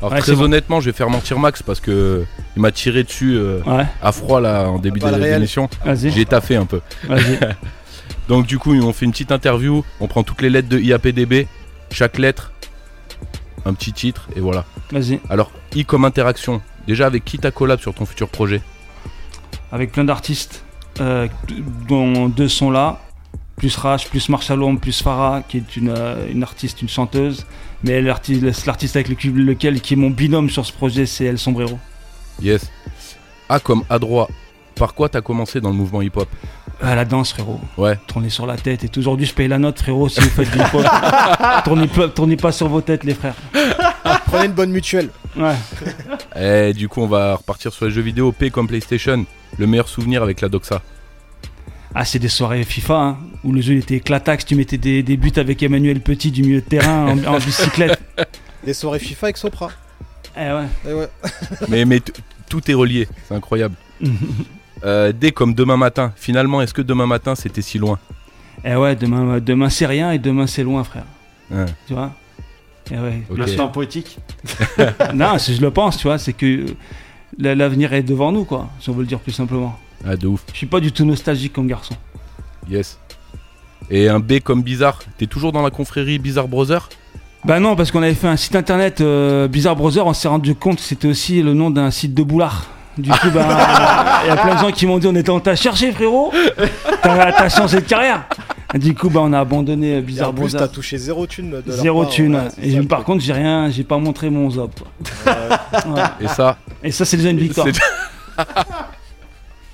[0.00, 0.44] Alors Ouais, très bon.
[0.44, 2.24] honnêtement, je vais faire mentir Max parce que
[2.56, 5.68] il m'a tiré dessus euh, Ouais, à froid là en début de l'émission.
[5.84, 6.10] vas-y.
[6.10, 6.80] J'ai taffé un peu.
[8.30, 11.48] Donc du coup, on fait une petite interview, on prend toutes les lettres de IAPDB,
[11.90, 12.52] chaque lettre,
[13.64, 14.64] un petit titre, et voilà.
[14.92, 15.18] Vas-y.
[15.28, 18.62] Alors, I comme interaction, déjà avec qui t'as collab sur ton futur projet?
[19.72, 20.62] Avec plein d'artistes,
[21.00, 21.26] euh,
[21.88, 23.00] dont deux sont là.
[23.56, 27.46] Plus Rach, plus Marshallom, plus Farah, qui est une, euh, une artiste, une chanteuse.
[27.82, 31.36] Mais l'artiste l'artiste avec lequel, lequel qui est mon binôme sur ce projet, c'est El
[31.36, 31.80] Sombrero.
[32.40, 32.70] Yes.
[33.48, 34.28] A comme adroit,
[34.76, 36.28] par quoi t'as commencé dans le mouvement hip-hop?
[36.82, 37.60] À la danse, frérot.
[37.76, 37.98] Ouais.
[38.06, 38.84] Tournez sur la tête.
[38.84, 39.00] Et tout.
[39.00, 40.84] aujourd'hui, je paye la note, frérot, si vous faites du hip-hop.
[41.64, 43.34] tournez, pas- tournez pas sur vos têtes, les frères.
[44.26, 45.10] Prenez une bonne mutuelle.
[45.36, 45.54] Ouais.
[46.40, 49.24] Et du coup, on va repartir sur les jeux vidéo P comme PlayStation.
[49.58, 50.80] Le meilleur souvenir avec la Doxa.
[51.94, 54.44] Ah, c'est des soirées FIFA, hein, où le jeu était éclataxe.
[54.46, 58.00] Tu mettais des, des buts avec Emmanuel Petit du milieu de terrain en, en bicyclette.
[58.64, 59.70] Des soirées FIFA avec Sopra.
[60.36, 60.66] Eh ouais.
[60.88, 61.84] Eh ouais.
[61.84, 62.00] mais
[62.48, 63.74] tout est relié, c'est incroyable.
[64.84, 66.12] Euh, D comme demain matin.
[66.16, 67.98] Finalement, est-ce que demain matin c'était si loin?
[68.64, 71.04] Eh ouais, demain, demain c'est rien et demain c'est loin, frère.
[71.50, 71.66] Ouais.
[71.86, 72.12] Tu vois?
[72.90, 73.22] Eh ouais.
[73.36, 74.18] L'instant poétique?
[75.14, 76.66] non, si je le pense, tu vois, c'est que
[77.38, 79.78] la- l'avenir est devant nous, quoi, si on veut le dire plus simplement.
[80.04, 80.42] Ah, de ouf.
[80.52, 81.94] Je suis pas du tout nostalgique comme garçon.
[82.68, 82.98] Yes.
[83.90, 84.98] Et un B comme bizarre.
[85.18, 86.88] T'es toujours dans la confrérie Bizarre Brother?
[87.44, 90.54] Bah non, parce qu'on avait fait un site internet euh, Bizarre Brother, on s'est rendu
[90.54, 92.66] compte que c'était aussi le nom d'un site de boulard.
[93.00, 95.40] Du coup, bah, il y a plein de gens qui m'ont dit on était en
[95.40, 96.32] t'a cherché frérot,
[97.02, 98.24] t'as t'as changé de carrière.
[98.74, 100.60] Du coup, bah, on a abandonné euh, Bizarre en plus, Brother.
[100.60, 102.36] t'as touché zéro thune de Zéro part, thune.
[102.36, 104.70] ouais, c'est et ça, par contre, j'ai rien, j'ai pas montré mon zop.
[105.26, 105.32] Ouais.
[106.20, 107.66] Et ça Et ça, c'est déjà une victoire.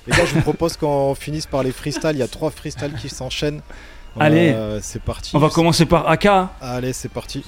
[0.07, 2.11] Les gars, je vous propose qu'on finisse par les freestyles.
[2.13, 3.61] Il y a trois freestyles qui s'enchaînent.
[4.19, 4.51] Allez.
[4.55, 5.31] Euh, c'est parti.
[5.35, 6.49] On va commencer par Aka.
[6.61, 7.43] Allez, c'est parti.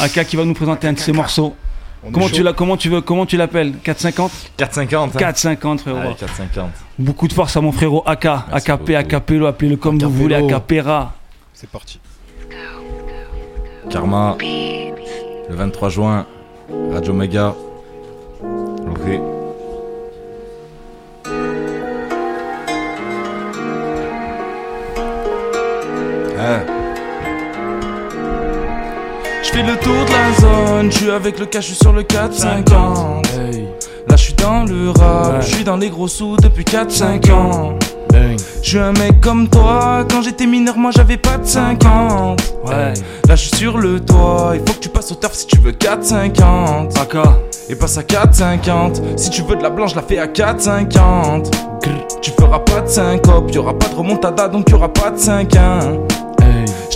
[0.00, 1.54] Aka qui va nous présenter un de ses morceaux.
[2.04, 3.72] On Comment tu, l'as- comment tu veux comment tu l'appelles?
[3.82, 5.16] 450 450.
[5.16, 5.18] hein.
[5.18, 5.98] 450 frérot.
[5.98, 6.70] Allez, 450.
[6.98, 11.14] Beaucoup de force à mon frérot Aka, AKP, AKPelo, appelez-le comme vous voulez, Akapera.
[11.52, 11.98] C'est parti.
[13.90, 14.36] Karma.
[14.40, 16.26] Le 23 juin.
[16.92, 17.54] Radio Mega.
[18.42, 19.20] Ok.
[26.38, 26.77] Hein?
[29.58, 31.92] Je fais le tour de la zone, je suis avec le cash, je suis sur
[31.92, 33.26] le 450.
[34.08, 37.74] Là je suis dans le rap, je suis dans les gros sous depuis 4-5 ans.
[38.62, 42.40] Je suis un mec comme toi, quand j'étais mineur moi j'avais pas de 50.
[42.66, 42.94] Ouais.
[43.26, 45.58] Là je suis sur le toit, il faut que tu passes au taf si tu
[45.58, 46.96] veux 4-50.
[47.68, 51.50] Et passe à 4-50, si tu veux de la blanche, je la fais à 4-50.
[52.22, 55.98] Tu feras pas de syncope, y'aura pas de remontada donc y'aura pas de 5-1.
[56.10, 56.27] Je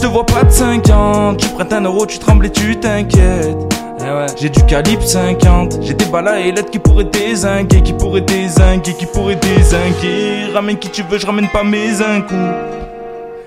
[0.02, 3.56] te vois pas de 50, tu prêtes un euro, tu trembles et tu t'inquiètes.
[4.36, 8.94] J'ai du calibre 50, j'ai des balles à ailettes qui pourraient désinguer, qui pourraient désinguer,
[8.94, 10.52] qui pourraient désinguer.
[10.52, 12.34] Ramène qui tu veux, je ramène pas mes un coup.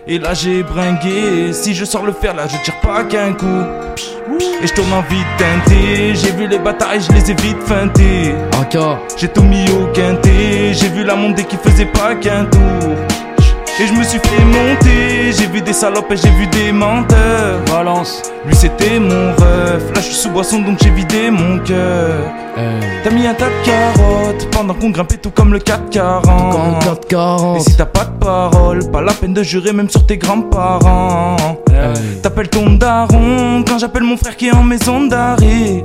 [0.08, 3.64] Et là j'ai bringué, si je sors le fer là je tire pas qu'un coup.
[4.64, 8.34] Et je tourne en vite teinté, j'ai vu les batailles, je les ai vite feintés.
[9.18, 12.62] J'ai tout mis au quintet, j'ai vu la montée qui faisait pas qu'un tour.
[13.78, 17.60] Et je me suis fait monter, j'ai vu des salopes et j'ai vu des menteurs.
[17.70, 22.16] Balance, lui c'était mon ref, là je suis sous boisson donc j'ai vidé mon cœur.
[23.04, 27.58] T'as mis un tas de carottes pendant qu'on grimpait tout comme le 440.
[27.58, 31.36] Et si t'as pas de parole, pas la peine de jurer même sur tes grands-parents.
[32.24, 35.84] T'appelles ton daron quand j'appelle mon frère qui est en maison d'arrêt.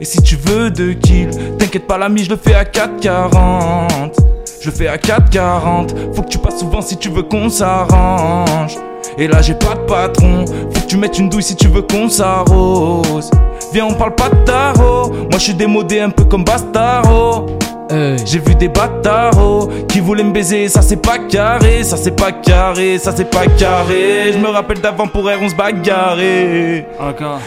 [0.00, 4.16] Et si tu veux de kill, t'inquiète pas l'ami, je le fais à 440.
[4.64, 8.76] Je fais à 440, faut que tu passes souvent si tu veux qu'on s'arrange.
[9.18, 11.82] Et là j'ai pas de patron, faut que tu mettes une douille si tu veux
[11.82, 13.28] qu'on s'arrose.
[13.72, 17.46] Viens on parle pas de tarot, moi je suis démodé un peu comme Bastaro.
[18.24, 22.32] J'ai vu des bâtards qui voulaient me baiser, ça c'est pas carré, ça c'est pas
[22.32, 24.32] carré, ça c'est pas carré.
[24.32, 26.86] Je me rappelle d'avant pour R, on se bagarrait.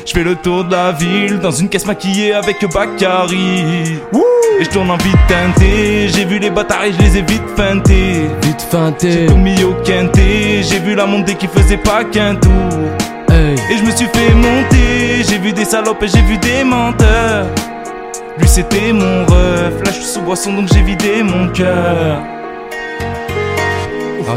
[0.06, 4.00] Je fais le tour de la ville dans une caisse maquillée avec Bakary.
[4.60, 7.44] Et je tourne en vite teinté, j'ai vu les bâtards et je les ai vite
[7.58, 8.30] feintés.
[8.42, 9.12] Vite feinté.
[9.12, 12.52] J'ai tout mis au quintet, j'ai vu la montée qui faisait pas qu'un tour.
[13.30, 17.48] Et je me suis fait monter, j'ai vu des salopes et j'ai vu des menteurs.
[18.38, 22.22] Lui c'était mon ref, là je suis sous boisson donc j'ai vidé mon cœur.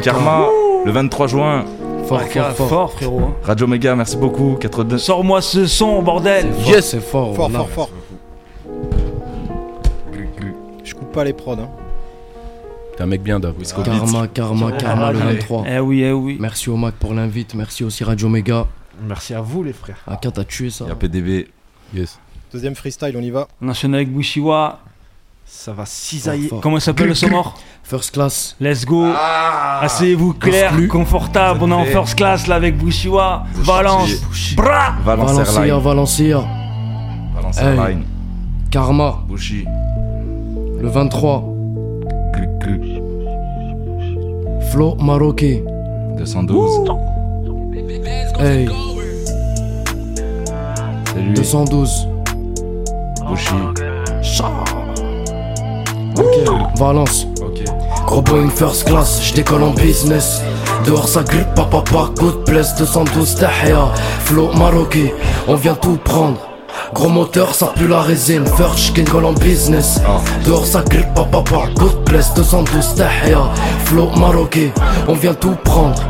[0.02, 0.46] Karma.
[0.84, 1.64] Le 23 juin.
[2.06, 3.20] Fort, fort, fort, frérot.
[3.20, 3.34] hein.
[3.42, 4.56] Radio Mega, merci beaucoup.
[4.60, 4.96] 82.
[4.98, 6.46] Sors-moi ce son, bordel.
[6.66, 7.34] Yes, c'est fort.
[7.34, 7.90] Fort, fort, fort.
[10.84, 11.52] Je coupe pas les prods.
[11.60, 11.68] Hein.
[12.96, 13.54] T'es un mec bien, Dave.
[13.84, 15.64] Karma, karma, karma le 23.
[15.68, 16.38] Eh oui, eh oui.
[16.40, 17.54] Merci au Mac pour l'invite.
[17.54, 18.66] Merci aussi Radio Mega.
[19.06, 19.98] Merci à vous les frères.
[20.06, 20.84] Aka, t'as tué ça.
[20.86, 21.48] Il y a PDB.
[21.94, 22.18] Yes.
[22.52, 23.46] Deuxième freestyle, on y va.
[23.60, 24.78] On enchaîne avec Bushiwa.
[25.44, 26.48] Ça va cisailler.
[26.50, 28.54] Oh, Comment s'appelle le somor First class.
[28.60, 29.06] Let's go.
[29.80, 31.60] Asseyez-vous clair, confortable.
[31.62, 33.44] On est en first class là avec Bushiwa.
[33.54, 34.10] Valence.
[34.54, 34.94] Bra.
[35.04, 36.44] Valencia, Valencia.
[37.34, 37.96] Valencia
[38.70, 39.24] Karma.
[39.26, 39.64] Bushi.
[40.80, 41.44] Le 23.
[44.70, 45.62] Flo Maroki.
[46.18, 46.90] 212.
[48.38, 48.68] Hey.
[51.34, 52.08] 212.
[56.76, 57.26] Valence.
[58.06, 60.40] Gros Boeing first class, j'décolle en business.
[60.86, 63.88] Dehors ça grippe, papa, pas good place 212 tahia.
[64.24, 65.08] Flow marocain,
[65.46, 66.38] on vient tout prendre.
[66.94, 68.46] Gros moteur, ça pue la résine.
[68.46, 70.00] First, king en business.
[70.06, 70.20] Ah.
[70.46, 73.50] Dehors, ça grippe, papa, pas good place 212 tahia.
[73.84, 74.70] Flow marocain,
[75.06, 76.02] on vient tout prendre.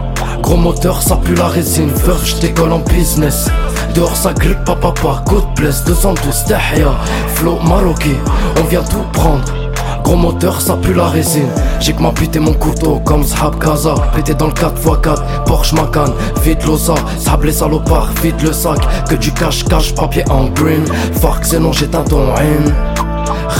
[0.43, 1.91] Gros moteur, ça pue la résine.
[1.91, 3.49] First, j'décolle en business.
[3.95, 6.93] Dehors ça grippe, papa, papa, good place 212 Tahia,
[7.35, 8.15] flow Maroki,
[8.61, 9.45] on vient tout prendre.
[10.05, 11.51] Gros moteur, ça pue la résine.
[11.81, 13.95] J'ai que ma pute et mon couteau comme Zhab Kaza.
[14.15, 16.95] Pété dans le 4x4, Porsche Macan, vite l'osa.
[17.19, 18.79] Zhab les salopards, vite le sac.
[19.09, 20.85] Que du cache-cache, papier en green.
[21.21, 22.73] Fuck, sinon j'éteins ton haine.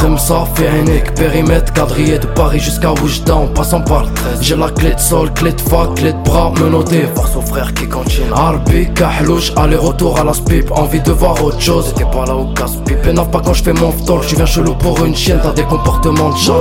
[0.01, 4.39] Khemsa, Féhénic, périmètre, quadrillé de Paris jusqu'à Oujda en passant par le 13.
[4.41, 7.09] J'ai la clé de sol, clé de fac, clé de bras, menotté.
[7.15, 8.33] Force aux frères qui continuent.
[8.35, 11.93] Arbi, Kahlouche, aller-retour à la spip, envie de voir autre chose.
[11.97, 14.27] T'es pas là au casse-pipe, énerve pas quand je fais mon talk.
[14.27, 16.53] Tu viens chelou pour une chienne, t'as des comportements de chat.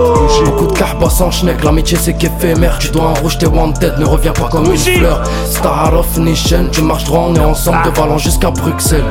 [0.45, 2.77] Beaucoup de carba sans schneck, l'amitié c'est qu'éphémère.
[2.79, 5.23] Tu dois en rouge, t'es wanted, ne reviens pas comme une fleur.
[5.49, 9.03] Star of Nation, tu marches droit, on est ensemble de ballon jusqu'à Bruxelles.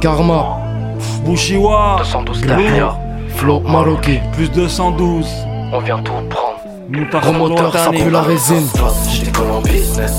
[0.00, 0.65] Karma.
[1.26, 2.96] Bushiwa 212 derrière.
[3.34, 4.20] Flo Maroki.
[4.32, 5.26] Plus 212
[5.72, 6.60] On vient tout prendre.
[6.88, 8.66] Moutar Gros moteur, ça pue la résine.
[9.10, 9.30] J'étais
[9.64, 10.12] business.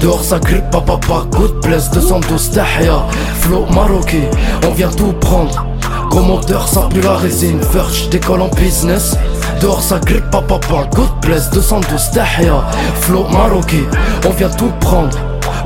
[0.00, 3.04] Dehors ça grippe, papa, pas good place 212 Tahia,
[3.40, 4.20] Flo Maroki,
[4.66, 5.66] on vient tout prendre.
[6.08, 7.60] Gros moteur, ça pue la résine.
[7.60, 9.16] First, j'décolle en business.
[9.60, 12.62] Dehors ça grippe, papa, pas good place 212 Tahia,
[13.00, 13.82] Flo Maroki,
[14.24, 15.18] on vient tout prendre.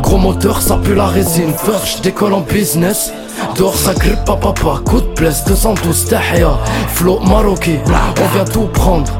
[0.03, 1.53] Gros moteur, ça pue la résine.
[1.53, 3.13] First, j'décolle en business.
[3.57, 6.59] Dehors ça grippe, papa, pas coup de place 212 Tahia,
[6.89, 9.11] Flo Maroki, on vient tout prendre.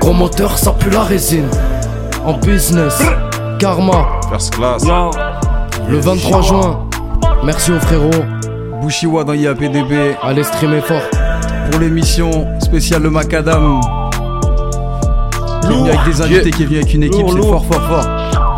[0.00, 1.48] Gros moteur, ça pue la résine.
[2.24, 3.02] En business,
[3.58, 4.06] Karma.
[4.30, 4.84] First class.
[5.88, 6.78] Le 23 juin.
[7.44, 8.10] Merci aux frérots.
[8.82, 10.16] Bushiwa dans IAPDB.
[10.22, 11.02] Allez streamer fort.
[11.70, 13.80] Pour l'émission spéciale Le Macadam.
[15.62, 17.82] Qui est venu avec des invités, qui est venu avec une équipe, c'est fort, fort,
[17.88, 18.04] fort.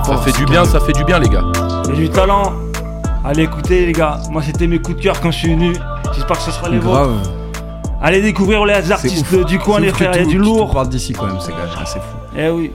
[0.04, 1.44] Ça fait du bien, ça fait du bien, les gars.
[1.88, 2.52] A du talent.
[3.28, 5.72] Allez écoutez les gars, moi c'était mes coups de cœur quand je suis venu.
[6.14, 7.08] J'espère que ce sera les Grave.
[7.08, 7.30] vôtres.
[8.00, 10.72] Allez découvrir les artistes du coin les frères, il y a du lourd.
[10.72, 12.16] parle d'ici quand même, ces gars, c'est fou.
[12.38, 12.70] Eh oui.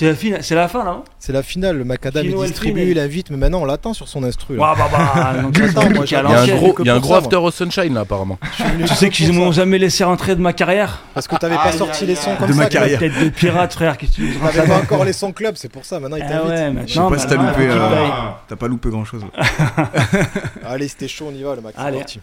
[0.00, 2.90] C'est la, fin, c'est la fin là hein C'est la finale, le Macadam il distribue,
[2.90, 4.56] il invite, mais maintenant on l'attend sur son instru.
[4.56, 4.70] là.
[4.72, 6.94] Ouais, bah, bah, donc, Attends, moi, il y a un gros, que il y a
[6.94, 8.38] un pour gros ça, after au sunshine là, apparemment.
[8.86, 12.06] Tu sais qu'ils m'ont jamais laissé rentrer de ma carrière Parce que t'avais pas sorti
[12.06, 12.58] les sons comme De ça.
[12.60, 12.98] ma carrière.
[12.98, 16.22] Tête de pirate frère, T'avais pas encore les sons club, c'est pour ça, maintenant il
[16.26, 16.48] Ah t'invite.
[16.48, 18.06] ouais, Je sais pas si t'as loupé, euh,
[18.48, 19.22] t'as pas loupé grand chose.
[20.66, 21.74] Allez, c'était chaud, on y va, le Mac.
[21.76, 21.98] c'est Allez.
[21.98, 22.20] parti.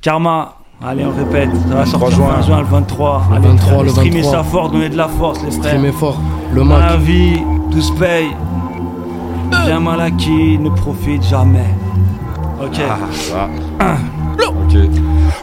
[0.00, 2.28] Karma, allez on répète, ça va sortir juin.
[2.36, 3.22] fin juin le 23.
[3.30, 4.32] Le Allez, 23, allez, le streamer 23.
[4.32, 5.64] ça fort, donner de la force les frères.
[5.64, 6.18] Streamer fort.
[6.52, 6.98] Le Ma Mac.
[7.00, 8.28] vie, tout se paye.
[9.66, 11.66] Bien mal acquis, ne profite jamais.
[12.60, 12.80] Ok.
[13.80, 13.96] Ah,
[14.38, 14.78] Ok.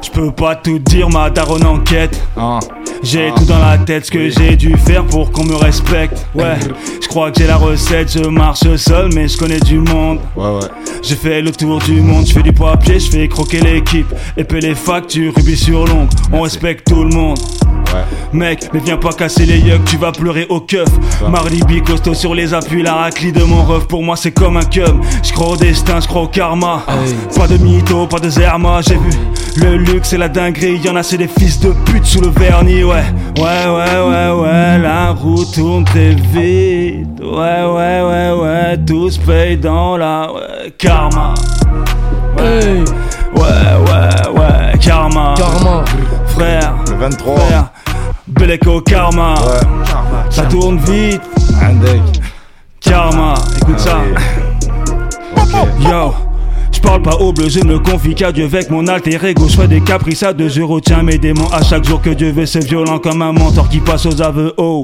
[0.01, 2.19] Je peux pas tout dire, ma daronne enquête.
[2.37, 2.59] Ah.
[3.03, 3.35] J'ai Ah.
[3.37, 6.25] tout dans la tête, ce que j'ai dû faire pour qu'on me respecte.
[6.35, 6.57] Ouais,
[7.01, 10.19] je crois que j'ai la recette, je marche seul, mais je connais du monde.
[10.35, 10.67] Ouais, ouais.
[11.01, 14.13] J'ai fait le tour du monde, je fais du papier, je fais croquer l'équipe.
[14.37, 17.39] Et paie les factures, rubis sur l'ongle, on respecte tout le monde.
[18.33, 20.89] Mec, ne viens pas casser les yucks, tu vas pleurer au keuf.
[21.27, 24.57] Mardi B, costaud sur les appuis, la raclie de mon ref, pour moi c'est comme
[24.57, 25.01] un cum.
[25.23, 26.83] Je crois au destin, je crois au karma.
[27.35, 29.09] Pas de mytho, pas de zerma, j'ai vu
[29.57, 30.79] le luxe et la dinguerie.
[30.83, 33.03] Y'en a, c'est des fils de pute sous le vernis, ouais.
[33.37, 37.19] Ouais, ouais, ouais, ouais, la route tourne très vite.
[37.21, 41.33] Ouais, ouais, ouais, ouais, tout se paye dans la ouais, karma.
[42.37, 42.83] Ouais,
[43.35, 45.33] ouais, ouais, ouais, karma.
[45.37, 45.83] Karma.
[46.39, 47.35] Frère, Le 23.
[47.37, 47.69] frère,
[48.79, 49.35] karma.
[50.29, 51.21] Ça tourne vite,
[51.61, 52.01] Andek.
[52.79, 53.33] karma.
[53.61, 53.97] Écoute ça.
[55.81, 56.13] Yo.
[56.71, 59.47] Je parle pas au bleu, je ne confie qu'à Dieu avec mon alter ego.
[59.47, 62.31] Je fais des caprices à deux, je retiens mes démons à chaque jour que Dieu
[62.31, 62.45] veut.
[62.45, 64.53] C'est violent comme un mentor qui passe aux aveux.
[64.57, 64.83] Oh,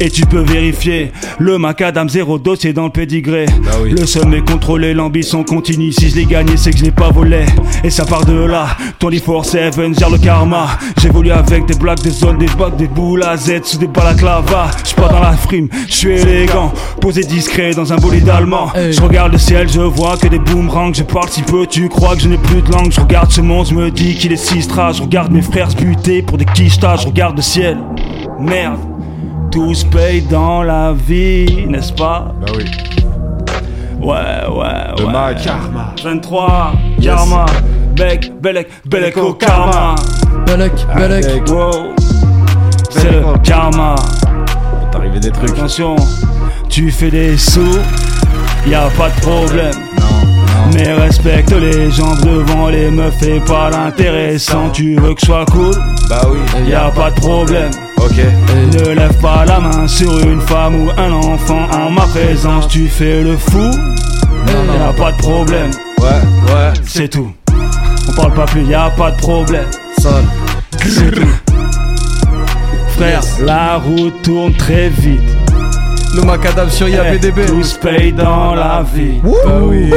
[0.00, 1.12] et tu peux vérifier.
[1.38, 3.46] Le macadam zéro dossier dans le pédigré.
[3.82, 3.90] oui.
[3.90, 5.92] Le sommet contrôlé, l'ambition continue.
[5.92, 7.44] Si je l'ai gagné, c'est que je l'ai pas volé.
[7.84, 8.68] Et ça part de là.
[9.00, 10.66] 24-7, gère le karma.
[11.00, 14.70] J'évolue avec des blagues, des zones, des bugs, des boules à Z sous des balaclavas.
[14.84, 16.72] Je pas dans la frime, je suis élégant.
[17.00, 18.70] Posé discret dans un bolide allemand.
[18.74, 20.92] Je regarde le ciel, je vois que des boomerangs.
[20.92, 22.90] Je parle si peu, tu crois que je n'ai plus de langue.
[22.90, 24.92] Je regarde ce monde, je me dis qu'il est si stras.
[24.92, 26.96] Je regarde mes frères se buter pour des quichetas.
[26.96, 27.76] Je regarde le ciel.
[28.38, 28.78] Merde.
[29.50, 32.32] Tout se paye dans la vie, n'est-ce pas?
[32.40, 32.64] Bah oui.
[34.00, 35.12] Ouais, ouais, Le ouais.
[35.12, 35.46] Mac.
[36.02, 37.46] 23, Karma,
[37.94, 39.96] Bec, Belek, Beleko, Karma.
[40.46, 41.50] Belek, Belek.
[41.50, 41.94] Wow.
[42.88, 43.96] C'est le Karma.
[44.90, 45.50] T'arrivais des trucs.
[45.50, 45.96] Attention,
[46.70, 47.78] tu fais des sous,
[48.66, 49.74] y a pas de problème.
[50.72, 54.70] Mais respecte les gens devant les meufs et pas l'intéressant.
[54.70, 55.74] Tu veux que je sois cool?
[56.08, 56.38] Bah oui.
[56.68, 57.70] Y a pas de problème.
[57.96, 58.16] Ok.
[58.72, 62.68] Ne lève pas la main sur une femme ou un enfant en ma présence.
[62.68, 63.70] Tu fais le fou,
[64.48, 65.70] y a pas de problème.
[65.98, 66.72] Ouais, ouais.
[66.86, 67.30] C'est tout.
[68.08, 69.66] On parle pas plus, y a pas de problème.
[69.98, 70.24] Sale.
[70.78, 71.28] C'est tout.
[72.96, 75.20] Frère, la route tourne très vite.
[76.14, 77.46] Le macadam sur IAPDB.
[77.46, 79.20] Tout se paye dans la vie.
[79.22, 79.90] Bah oui.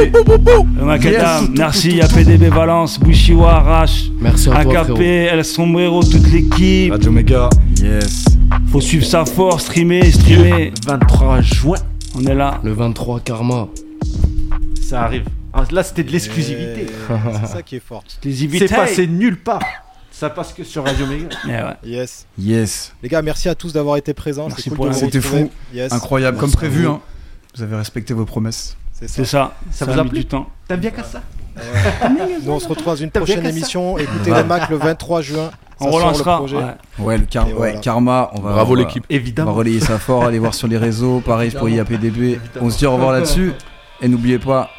[0.78, 1.50] Le macadam, Yes.
[1.58, 5.00] merci IAPDB Valence, Bushiwa, Rash, Merci à toi, AKP.
[5.02, 6.92] El Sombrero, toute l'équipe.
[6.92, 7.48] Radio Méga.
[7.82, 8.24] Yes.
[8.70, 10.72] Faut suivre sa force, streamer, streamer.
[10.86, 11.76] 23 juin,
[12.16, 12.60] On est là.
[12.62, 13.68] Le 23 Karma.
[14.80, 15.24] ça arrive.
[15.52, 16.86] Ah, Là, c'était de l'exclusivité.
[17.44, 18.02] C'est ça qui est fort.
[18.06, 18.66] Exclusivité.
[18.68, 19.60] C'est passé nulle part.
[20.24, 21.28] Ça passe que sur Radio Méga.
[21.44, 21.76] Eh ouais.
[21.84, 22.26] Yes.
[22.38, 22.94] Yes.
[23.02, 24.48] Les gars, merci à tous d'avoir été présents.
[24.48, 25.50] Merci cool pour C'était fou.
[25.74, 25.92] Yes.
[25.92, 26.84] Incroyable, comme prévu.
[26.84, 26.92] vous.
[26.92, 27.00] Hein.
[27.54, 28.74] Vous avez respecté vos promesses.
[28.94, 29.14] C'est ça.
[29.16, 29.52] C'est ça.
[29.70, 30.48] Ça Ça, vous a mis plu du temps.
[30.66, 31.20] T'aimes bien qu'à ça
[32.42, 33.98] Nous, on se retrouve dans une T'as prochaine émission.
[33.98, 35.50] Écoutez les Mac le 23 juin.
[35.78, 36.42] On Ça relancera.
[36.48, 36.64] Le ouais.
[37.00, 37.78] Ouais, le car- ouais, voilà.
[37.80, 38.52] Karma, on va.
[38.52, 39.04] Bravo l'équipe.
[39.10, 39.52] On va Évidemment.
[39.52, 41.20] relayer ça fort, aller voir sur les réseaux.
[41.20, 42.38] Pareil pour IAPDB.
[42.62, 43.52] On se dit au revoir là-dessus.
[44.00, 44.70] Et n'oubliez pas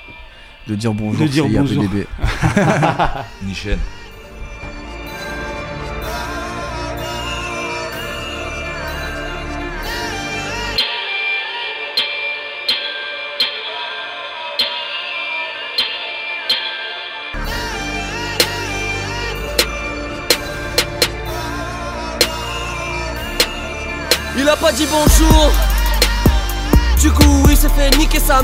[0.67, 1.21] de dire bonjour.
[1.23, 1.83] De dire c'est bonjour.
[1.83, 2.07] IAPDB.
[3.45, 3.77] Nichen.
[24.75, 25.51] Dit bonjour.
[26.99, 28.41] Du coup, il s'est fait niquer sa